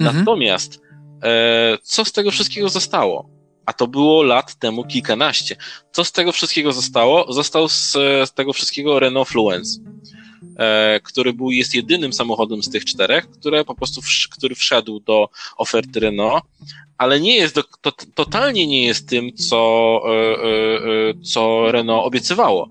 [0.00, 0.18] Mhm.
[0.18, 0.80] Natomiast
[1.22, 3.30] e, co z tego wszystkiego zostało?
[3.66, 5.56] A to było lat temu kilkanaście.
[5.92, 7.32] Co z tego wszystkiego zostało?
[7.32, 7.92] Został z,
[8.24, 9.80] z tego wszystkiego Renault Fluence
[11.02, 16.00] który był, jest jedynym samochodem z tych czterech, które po prostu, który wszedł do oferty
[16.00, 16.44] Renault,
[16.98, 22.68] ale nie jest, do, to, totalnie nie jest tym, co, e, e, co Renault obiecywało.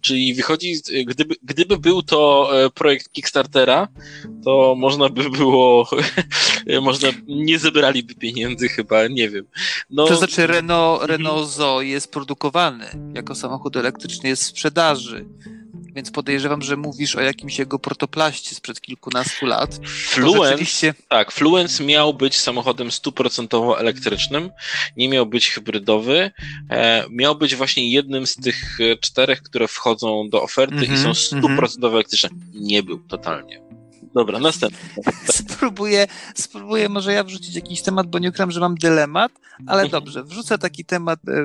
[0.00, 0.74] Czyli wychodzi,
[1.06, 3.88] gdyby, gdyby był to projekt Kickstartera,
[4.44, 5.90] to można by było,
[6.82, 9.44] można, nie zebraliby pieniędzy chyba, nie wiem.
[9.90, 15.24] No, to znaczy Renault, Renault Zoe jest produkowany jako samochód elektryczny, jest w sprzedaży
[15.94, 19.80] więc podejrzewam, że mówisz o jakimś jego protoplaście sprzed kilkunastu lat.
[19.86, 20.94] Fluence, rzeczywiście...
[21.08, 24.50] tak, Fluence miał być samochodem stuprocentowo elektrycznym,
[24.96, 26.30] nie miał być hybrydowy,
[26.70, 30.94] e, miał być właśnie jednym z tych e, czterech, które wchodzą do oferty mm -hmm,
[30.94, 31.54] i są mhm, mhm.
[31.54, 32.30] stuprocentowo elektryczne.
[32.54, 33.60] Nie był totalnie.
[34.14, 34.78] Dobra, następny.
[35.24, 39.32] spróbuję, spróbuję może ja wrzucić jakiś temat, bo nie ukrywam, że mam dylemat,
[39.66, 39.90] ale mhm.
[39.90, 41.44] dobrze, wrzucę taki temat e,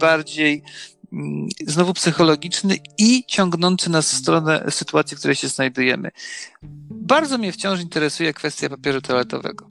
[0.00, 0.99] bardziej Mm,
[1.66, 6.10] znowu psychologiczny i ciągnący nas w stronę sytuacji, w której się znajdujemy.
[6.90, 9.68] Bardzo mnie wciąż interesuje kwestia papieru toaletowego.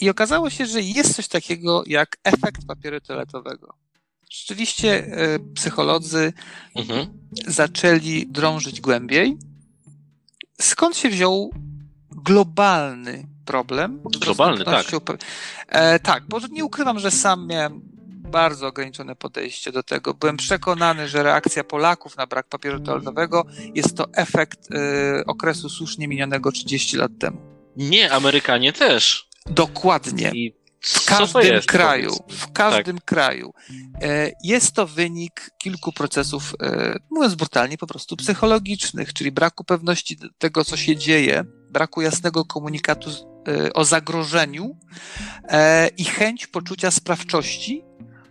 [0.00, 3.74] I okazało się, że jest coś takiego jak efekt papieru toaletowego.
[4.30, 6.32] Rzeczywiście e, psycholodzy
[6.76, 7.06] mhm.
[7.46, 9.38] zaczęli drążyć głębiej.
[10.60, 11.50] Skąd się wziął
[12.10, 14.00] globalny problem?
[14.20, 14.86] Globalny, tak.
[15.68, 17.90] E, tak, bo nie ukrywam, że sam miałem
[18.30, 20.14] bardzo ograniczone podejście do tego.
[20.14, 26.08] Byłem przekonany, że reakcja Polaków na brak papieru toaletowego jest to efekt y, okresu słusznie
[26.08, 27.40] minionego 30 lat temu.
[27.76, 29.28] Nie, Amerykanie też.
[29.46, 30.30] Dokładnie.
[30.34, 33.04] I w każdym kraju, w każdym tak.
[33.04, 33.52] kraju.
[34.02, 40.18] E, jest to wynik kilku procesów, e, mówiąc brutalnie, po prostu psychologicznych, czyli braku pewności
[40.38, 44.76] tego, co się dzieje, braku jasnego komunikatu e, o zagrożeniu
[45.96, 47.84] i chęć poczucia sprawczości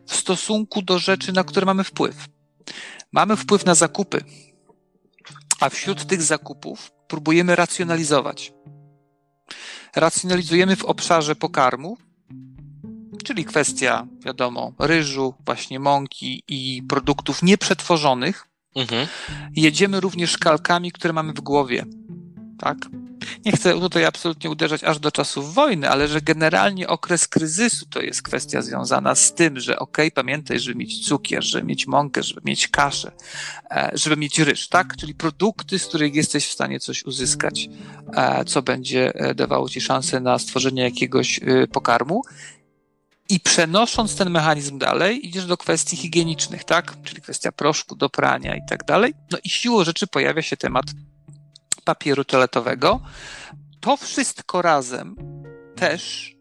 [0.10, 2.26] w stosunku do rzeczy, na które mamy wpływ.
[3.12, 4.24] Mamy wpływ na zakupy,
[5.60, 8.54] a wśród tych zakupów próbujemy racjonalizować.
[9.96, 11.98] Racjonalizujemy w obszarze pokarmu,
[13.24, 18.48] czyli kwestia, wiadomo, ryżu, właśnie mąki i produktów nieprzetworzonych.
[18.76, 19.08] Mhm.
[19.56, 21.86] Jedziemy również kalkami, które mamy w głowie.
[22.60, 22.78] Tak?
[23.46, 28.02] Nie chcę tutaj absolutnie uderzać aż do czasów wojny, ale że generalnie okres kryzysu to
[28.02, 32.42] jest kwestia związana z tym, że okay, pamiętaj, żeby mieć cukier, żeby mieć mąkę, żeby
[32.46, 33.12] mieć kaszę,
[33.72, 34.98] e, żeby mieć ryż, tak?
[34.98, 37.70] Czyli produkty, z których jesteś w stanie coś uzyskać,
[38.14, 41.40] e, co będzie e, dawało ci szansę na stworzenie jakiegoś
[41.72, 42.22] pokarmu.
[43.30, 46.96] I przenosząc ten mechanizm dalej, idziesz do kwestii higienicznych, tak?
[47.04, 49.14] Czyli kwestia proszku do prania i tak dalej.
[49.32, 50.86] No i siłą rzeczy pojawia się temat
[51.82, 53.02] papieru toaletowego.
[53.80, 55.16] To wszystko razem
[55.76, 56.34] też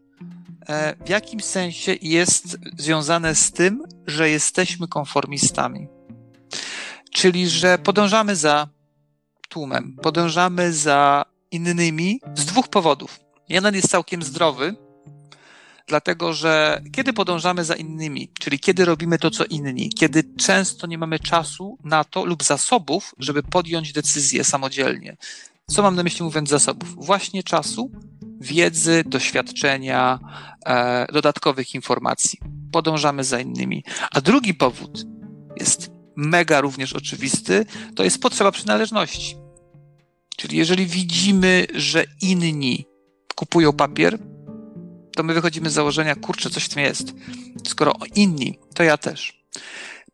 [0.67, 5.87] e, w jakimś sensie jest związane z tym, że jesteśmy konformistami.
[7.11, 8.67] Czyli, że podążamy za
[9.49, 13.19] tłumem, podążamy za innymi z dwóch powodów.
[13.49, 14.75] Jeden jest całkiem zdrowy,
[15.89, 20.97] dlatego że kiedy podążamy za innymi, czyli kiedy robimy to, co inni, kiedy często nie
[20.97, 25.17] mamy czasu na to lub zasobów, żeby podjąć decyzję samodzielnie.
[25.67, 27.05] Co mam na myśli mówiąc zasobów?
[27.05, 27.91] Właśnie czasu,
[28.41, 30.19] wiedzy, doświadczenia,
[30.65, 32.39] e, dodatkowych informacji.
[32.71, 33.83] Podążamy za innymi.
[34.11, 35.05] A drugi powód
[35.59, 37.65] jest mega również oczywisty,
[37.95, 39.37] to jest potrzeba przynależności.
[40.37, 42.85] Czyli jeżeli widzimy, że inni
[43.35, 44.19] kupują papier,
[45.15, 47.13] to my wychodzimy z założenia, kurczę, coś w tym jest.
[47.67, 49.43] Skoro inni, to ja też.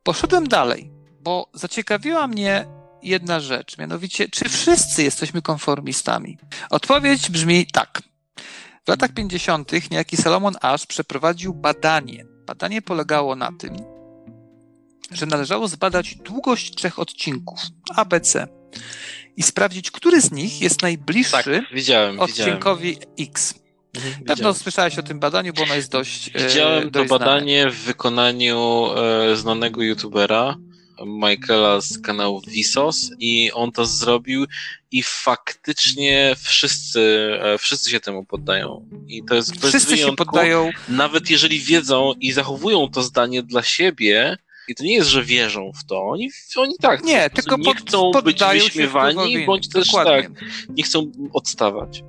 [0.03, 0.91] Poszedłem dalej,
[1.21, 2.65] bo zaciekawiła mnie
[3.03, 6.37] jedna rzecz, mianowicie, czy wszyscy jesteśmy konformistami?
[6.69, 8.01] Odpowiedź brzmi tak.
[8.85, 9.91] W latach 50.
[9.91, 12.25] niejaki Salomon Ash przeprowadził badanie.
[12.45, 13.75] Badanie polegało na tym,
[15.11, 17.59] że należało zbadać długość trzech odcinków
[17.95, 18.47] ABC
[19.37, 23.15] i sprawdzić, który z nich jest najbliższy tak, widziałem, odcinkowi widziałem.
[23.19, 23.53] X.
[23.95, 26.31] Mhm, Pewno słyszałeś o tym badaniu, bo ono jest dość.
[26.33, 27.75] E, widziałem dość to badanie znane.
[27.75, 30.57] w wykonaniu e, znanego youtubera
[31.05, 34.45] Michaela z kanału Visos i on to zrobił
[34.91, 38.89] i faktycznie wszyscy, e, wszyscy się temu poddają.
[39.07, 40.69] I to jest bez wszyscy wyjątku, się poddają.
[40.89, 44.37] Nawet jeżeli wiedzą i zachowują to zdanie dla siebie,
[44.67, 46.03] i to nie jest, że wierzą w to.
[46.03, 50.31] Oni, oni tak nie, tylko nie chcą być wyśmiewani, bądź też tak,
[50.69, 52.03] nie chcą odstawać.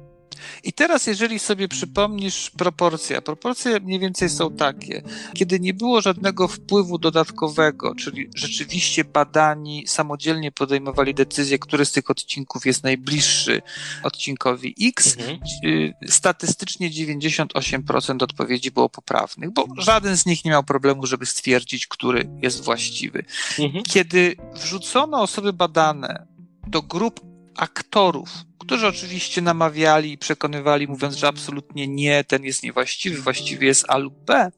[0.65, 5.03] I teraz, jeżeli sobie przypomnisz proporcje, proporcje mniej więcej są takie.
[5.35, 12.11] Kiedy nie było żadnego wpływu dodatkowego, czyli rzeczywiście badani samodzielnie podejmowali decyzję, który z tych
[12.11, 13.63] odcinków jest najbliższy
[14.03, 15.39] odcinkowi X, mhm.
[15.65, 21.87] Y, statystycznie 98% odpowiedzi było poprawnych, bo żaden z nich nie miał problemu, żeby stwierdzić,
[21.87, 23.25] który jest właściwy.
[23.59, 23.85] Mhm.
[23.85, 26.27] Kiedy wrzucono osoby badane
[26.67, 27.21] do grup
[27.57, 28.31] aktorów,
[28.67, 33.97] którzy oczywiście namawiali i przekonywali, mówiąc, że absolutnie nie, ten jest niewłaściwy, właściwie jest A
[33.97, 34.51] lub B,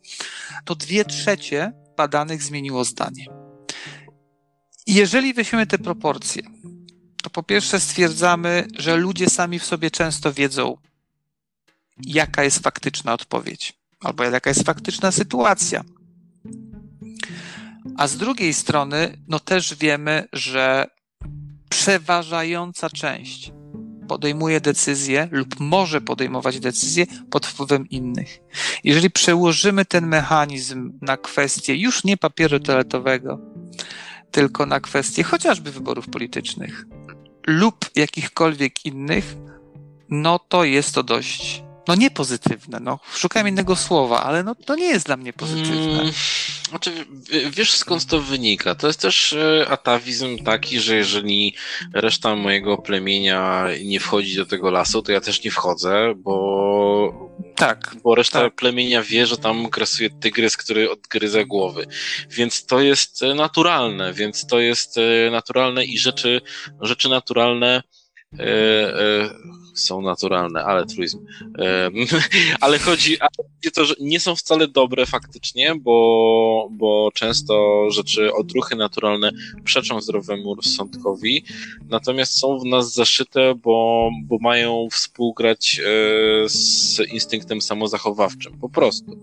[0.65, 3.27] to dwie trzecie badanych zmieniło zdanie.
[4.87, 6.43] I jeżeli weźmiemy te proporcje,
[7.23, 10.77] to po pierwsze stwierdzamy, że ludzie sami w sobie często wiedzą,
[12.07, 15.85] jaka jest faktyczna odpowiedź, albo jaka jest faktyczna sytuacja.
[17.97, 20.87] A z drugiej strony, no też wiemy, że
[21.69, 23.53] przeważająca część
[24.09, 28.39] podejmuje decyzje lub może podejmować decyzje pod wpływem innych.
[28.85, 33.41] Jeżeli przełożymy ten mechanizm na kwestię już nie papieru toaletowego,
[34.31, 36.85] tylko na kwestię chociażby wyborów politycznych
[37.47, 39.37] lub jakichkolwiek innych,
[40.09, 42.99] no to jest to dość no nie pozytywne, no.
[43.15, 45.97] Szukałem innego słowa, ale no to nie jest dla mnie pozytywne.
[45.97, 46.13] Hmm,
[46.69, 46.93] znaczy,
[47.51, 48.75] wiesz skąd to wynika?
[48.75, 51.55] To jest też e, atawizm taki, że jeżeli
[51.95, 57.97] reszta mojego plemienia nie wchodzi do tego lasu, to ja też nie wchodzę, bo tak.
[58.03, 58.55] Bo reszta tak.
[58.55, 61.87] plemienia wie, że tam grasuje tygrys, który odgryza głowy.
[62.31, 66.41] Więc to jest e, naturalne, więc to jest e, naturalne i rzeczy,
[66.81, 67.83] rzeczy naturalne
[68.39, 68.45] e,
[69.01, 69.31] e,
[69.75, 71.27] są naturalne, ale truizm.
[71.59, 71.91] E,
[72.61, 78.77] ale chodzi o to, że nie są wcale dobre faktycznie, bo, bo często rzeczy, odruchy
[78.77, 79.31] naturalne
[79.65, 81.45] przeczą zdrowemu rozsądkowi,
[81.89, 88.59] natomiast są w nas zaszyte, bo, bo mają współgrać e, z instynktem samozachowawczym.
[88.61, 89.17] Po prostu.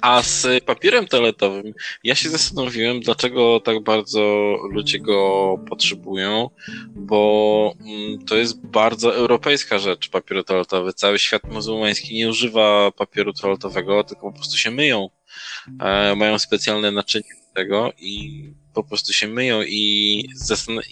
[0.00, 1.72] A z papierem toaletowym
[2.04, 6.50] ja się zastanowiłem, dlaczego tak bardzo ludzie go potrzebują,
[6.94, 10.92] bo mm, to jest bardzo europejska rzecz, papier toaletowy.
[10.92, 15.10] Cały świat muzułmański nie używa papieru toaletowego, tylko po prostu się myją.
[15.80, 18.42] E, mają specjalne naczynie do tego i
[18.76, 20.28] po prostu się myją i,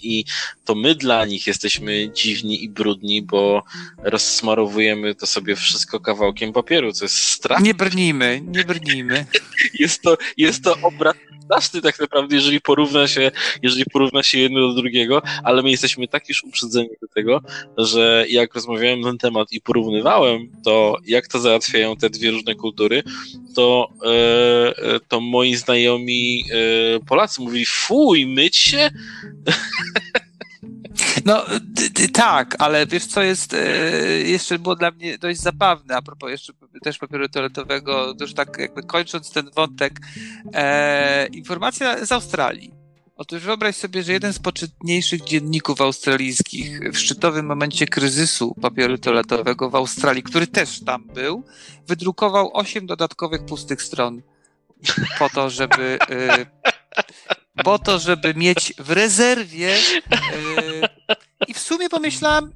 [0.03, 0.25] i
[0.65, 3.63] to my dla nich jesteśmy dziwni i brudni, bo
[4.03, 7.65] rozsmarowujemy to sobie wszystko kawałkiem papieru, co jest straszne.
[7.65, 9.25] Nie brnijmy, nie brnijmy.
[9.79, 11.15] jest to, jest to obraz
[11.45, 13.31] straszny tak naprawdę, jeżeli porówna się,
[13.61, 17.41] jeżeli porówna się jedno do drugiego, ale my jesteśmy tak już uprzedzeni do tego,
[17.77, 22.55] że jak rozmawiałem na ten temat i porównywałem to, jak to załatwiają te dwie różne
[22.55, 23.03] kultury,
[23.55, 28.89] to, e, e to moi znajomi e, Polacy mówili, fuj, myć się?
[31.25, 31.45] No
[32.13, 33.87] tak, ale wiesz co jest, e,
[34.21, 36.53] jeszcze było dla mnie dość zabawne, a propos jeszcze
[36.83, 39.99] też papieru toaletowego, już tak jakby kończąc ten wątek,
[40.53, 42.71] e, informacja z Australii.
[43.17, 49.69] Otóż wyobraź sobie, że jeden z poczytniejszych dzienników australijskich w szczytowym momencie kryzysu papieru toaletowego
[49.69, 51.43] w Australii, który też tam był,
[51.87, 54.21] wydrukował osiem dodatkowych pustych stron
[55.19, 56.45] po to, żeby e,
[57.63, 59.77] po to, żeby mieć w rezerwie.
[60.11, 60.87] Yy,
[61.47, 62.51] I w sumie pomyślałam,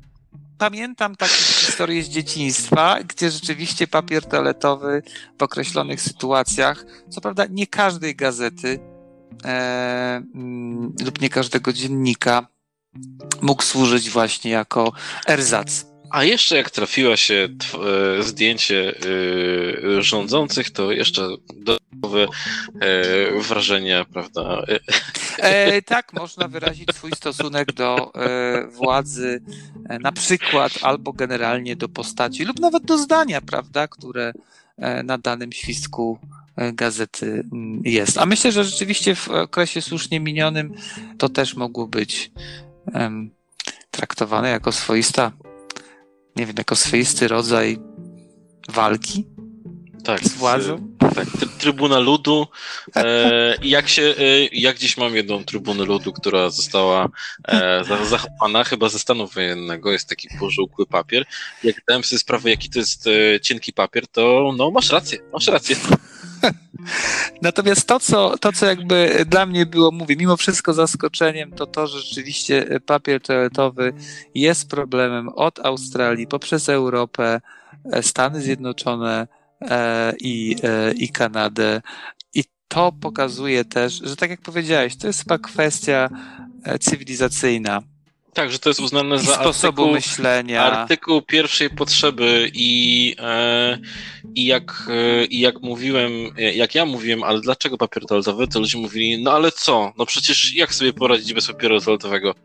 [0.58, 5.02] pamiętam takie historie z dzieciństwa, gdzie rzeczywiście papier toaletowy
[5.40, 8.80] w określonych sytuacjach, co prawda nie każdej gazety
[9.46, 12.48] e, mm, lub nie każdego dziennika
[13.42, 14.92] mógł służyć właśnie jako
[15.28, 15.89] erzac.
[16.10, 17.50] A jeszcze jak trafiła się
[18.20, 18.94] e, zdjęcie
[19.98, 22.28] e, rządzących, to jeszcze dodatkowe
[22.82, 24.64] e, wrażenia, prawda?
[25.38, 28.12] E, tak, można wyrazić swój stosunek do
[28.72, 29.42] władzy,
[30.02, 34.34] na przykład albo generalnie do postaci, lub nawet do zdania, prawda, które
[35.04, 36.20] na danym świstku
[36.74, 38.18] gazety mm, jest.
[38.18, 40.74] A myślę, że rzeczywiście w okresie słusznie minionym
[41.18, 42.32] to też mogło być
[43.92, 45.32] traktowane jako swoista
[46.36, 47.78] nie wiem, jako swoisty rodzaj
[48.70, 49.26] walki
[50.04, 50.96] tak, z władzą.
[51.16, 51.28] tak,
[51.60, 52.48] Trybuna Ludu.
[52.96, 57.10] E, jak się, e, ja gdzieś mam jedną Trybunę Ludu, która została
[57.48, 61.26] e, zachowana chyba ze stanu wojennego, jest taki pożółkły papier.
[61.64, 65.48] Jak dałem sobie sprawę, jaki to jest e, cienki papier, to no masz rację, masz
[65.48, 65.76] rację.
[67.42, 71.88] Natomiast to co, to, co jakby dla mnie było, mówię, mimo wszystko zaskoczeniem, to to,
[71.88, 73.94] że rzeczywiście papier toaletowy
[74.36, 77.42] jest problemem od Australii poprzez Europę,
[77.92, 79.28] e, Stany Zjednoczone
[79.62, 81.82] e, i, e, i Kanadę.
[82.34, 86.10] I to pokazuje też, że tak jak powiedziałeś, to jest chyba kwestia
[86.80, 87.82] cywilizacyjna.
[88.34, 90.64] Tak, że to jest uznane za sposobu artykuł, myślenia.
[90.64, 93.78] artykuł pierwszej potrzeby i, e,
[94.36, 98.60] i, jak, e, i jak mówiłem, e, jak ja mówiłem, ale dlaczego papier toaletowy, to
[98.60, 102.36] ludzie mówili, no ale co, no przecież jak sobie poradzić bez papieru toaletowego?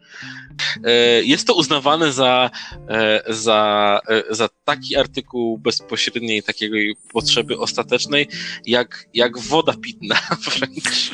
[0.85, 2.51] E, jest to uznawane za,
[2.89, 8.29] e, za, e, za taki artykuł bezpośredniej takiej potrzeby ostatecznej,
[8.67, 11.11] jak, jak woda pitna wręcz.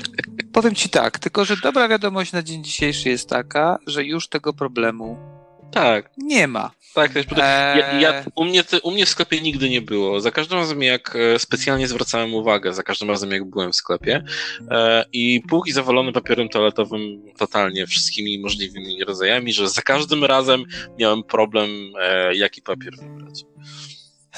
[0.52, 4.52] Powiem ci tak, tylko że dobra wiadomość na dzień dzisiejszy jest taka, że już tego
[4.52, 5.39] problemu
[5.72, 6.70] Tak, nie ma.
[6.94, 7.12] tak.
[7.12, 10.20] też Ja, ja, Eee, u, mnie u mnie w sklepie nigdy nie było.
[10.20, 14.24] Za każdym razem, jak e, specjalnie zwracałem uwagę, za każdym razem, jak byłem w sklepie
[14.70, 20.64] e, i półki zawalone papierem toaletowym totalnie wszystkimi możliwymi rodzajami, że za każdym razem
[20.98, 23.44] miałem problem, e, jaki papier wybrać.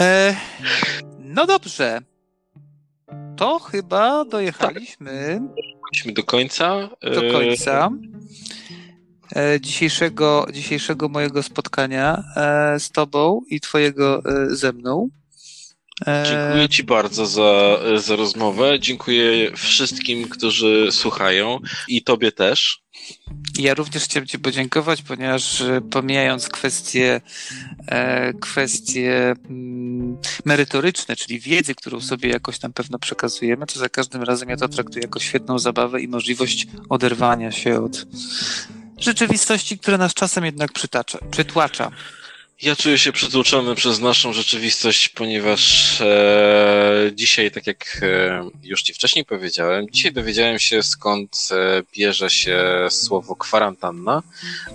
[0.01, 0.37] e,
[1.19, 1.99] no dobrze.
[3.37, 5.41] To chyba dojechaliśmy
[5.89, 6.89] Chodźmy do końca.
[7.01, 7.91] e, do końca
[9.61, 15.09] dzisiejszego, dzisiejszego mojego spotkania e, z tobą i twojego e, ze mną.
[16.07, 18.81] E, Dziękuję Ci bardzo za, za rozmowę.
[18.81, 21.59] Dziękuję wszystkim, którzy słuchają
[21.89, 22.83] i Tobie też.
[23.59, 27.21] Ja również chciałem Ci podziękować, ponieważ e, pomijając kwestie,
[27.87, 34.23] e, kwestie mm, merytoryczne, czyli wiedzy, którą sobie jakoś tam pewno przekazujemy, to za każdym
[34.23, 38.07] razem ja to traktuję jako świetną zabawę i możliwość oderwania się od
[39.03, 41.91] rzeczywistości, która nas czasem jednak przytacza, przytłacza.
[42.63, 48.95] Ja czuję się przytłoczony przez naszą rzeczywistość, ponieważ e, dzisiaj, tak jak e, już Ci
[48.95, 54.23] wcześniej powiedziałem, dzisiaj dowiedziałem się skąd e, bierze się słowo kwarantanna,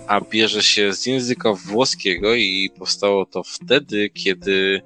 [0.06, 4.82] a bierze się z języka włoskiego i powstało to wtedy, kiedy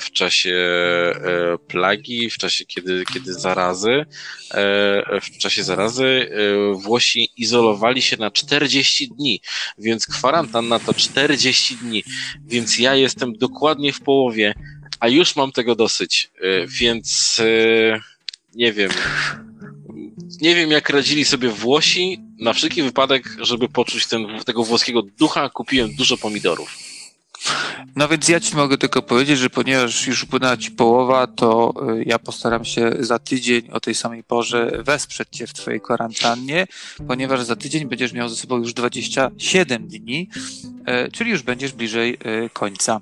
[0.00, 7.28] w czasie e, plagi, w czasie kiedy, kiedy zarazy, e, w czasie zarazy e, Włosi
[7.36, 9.40] izolowali się na 40 dni,
[9.78, 12.04] więc kwarantanna to 40 dni.
[12.46, 14.54] Więc ja jestem dokładnie w połowie,
[15.00, 16.30] a już mam tego dosyć.
[16.40, 18.00] E, Więc e,
[18.54, 18.90] nie wiem.
[20.40, 22.20] Nie wiem, jak radzili sobie Włosi.
[22.38, 26.91] Na wszelki wypadek, żeby poczuć ten, tego włoskiego ducha, kupiłem dużo pomidorów.
[27.96, 32.04] No więc ja Ci mogę tylko powiedzieć, że ponieważ już upłynęła Ci połowa, to y,
[32.06, 36.66] ja postaram się za tydzień o tej samej porze wesprzeć Cię w Twojej kwarantannie,
[37.08, 40.28] ponieważ za tydzień będziesz miał ze sobą już 27 dni,
[41.06, 43.00] y, czyli już będziesz bliżej y, końca.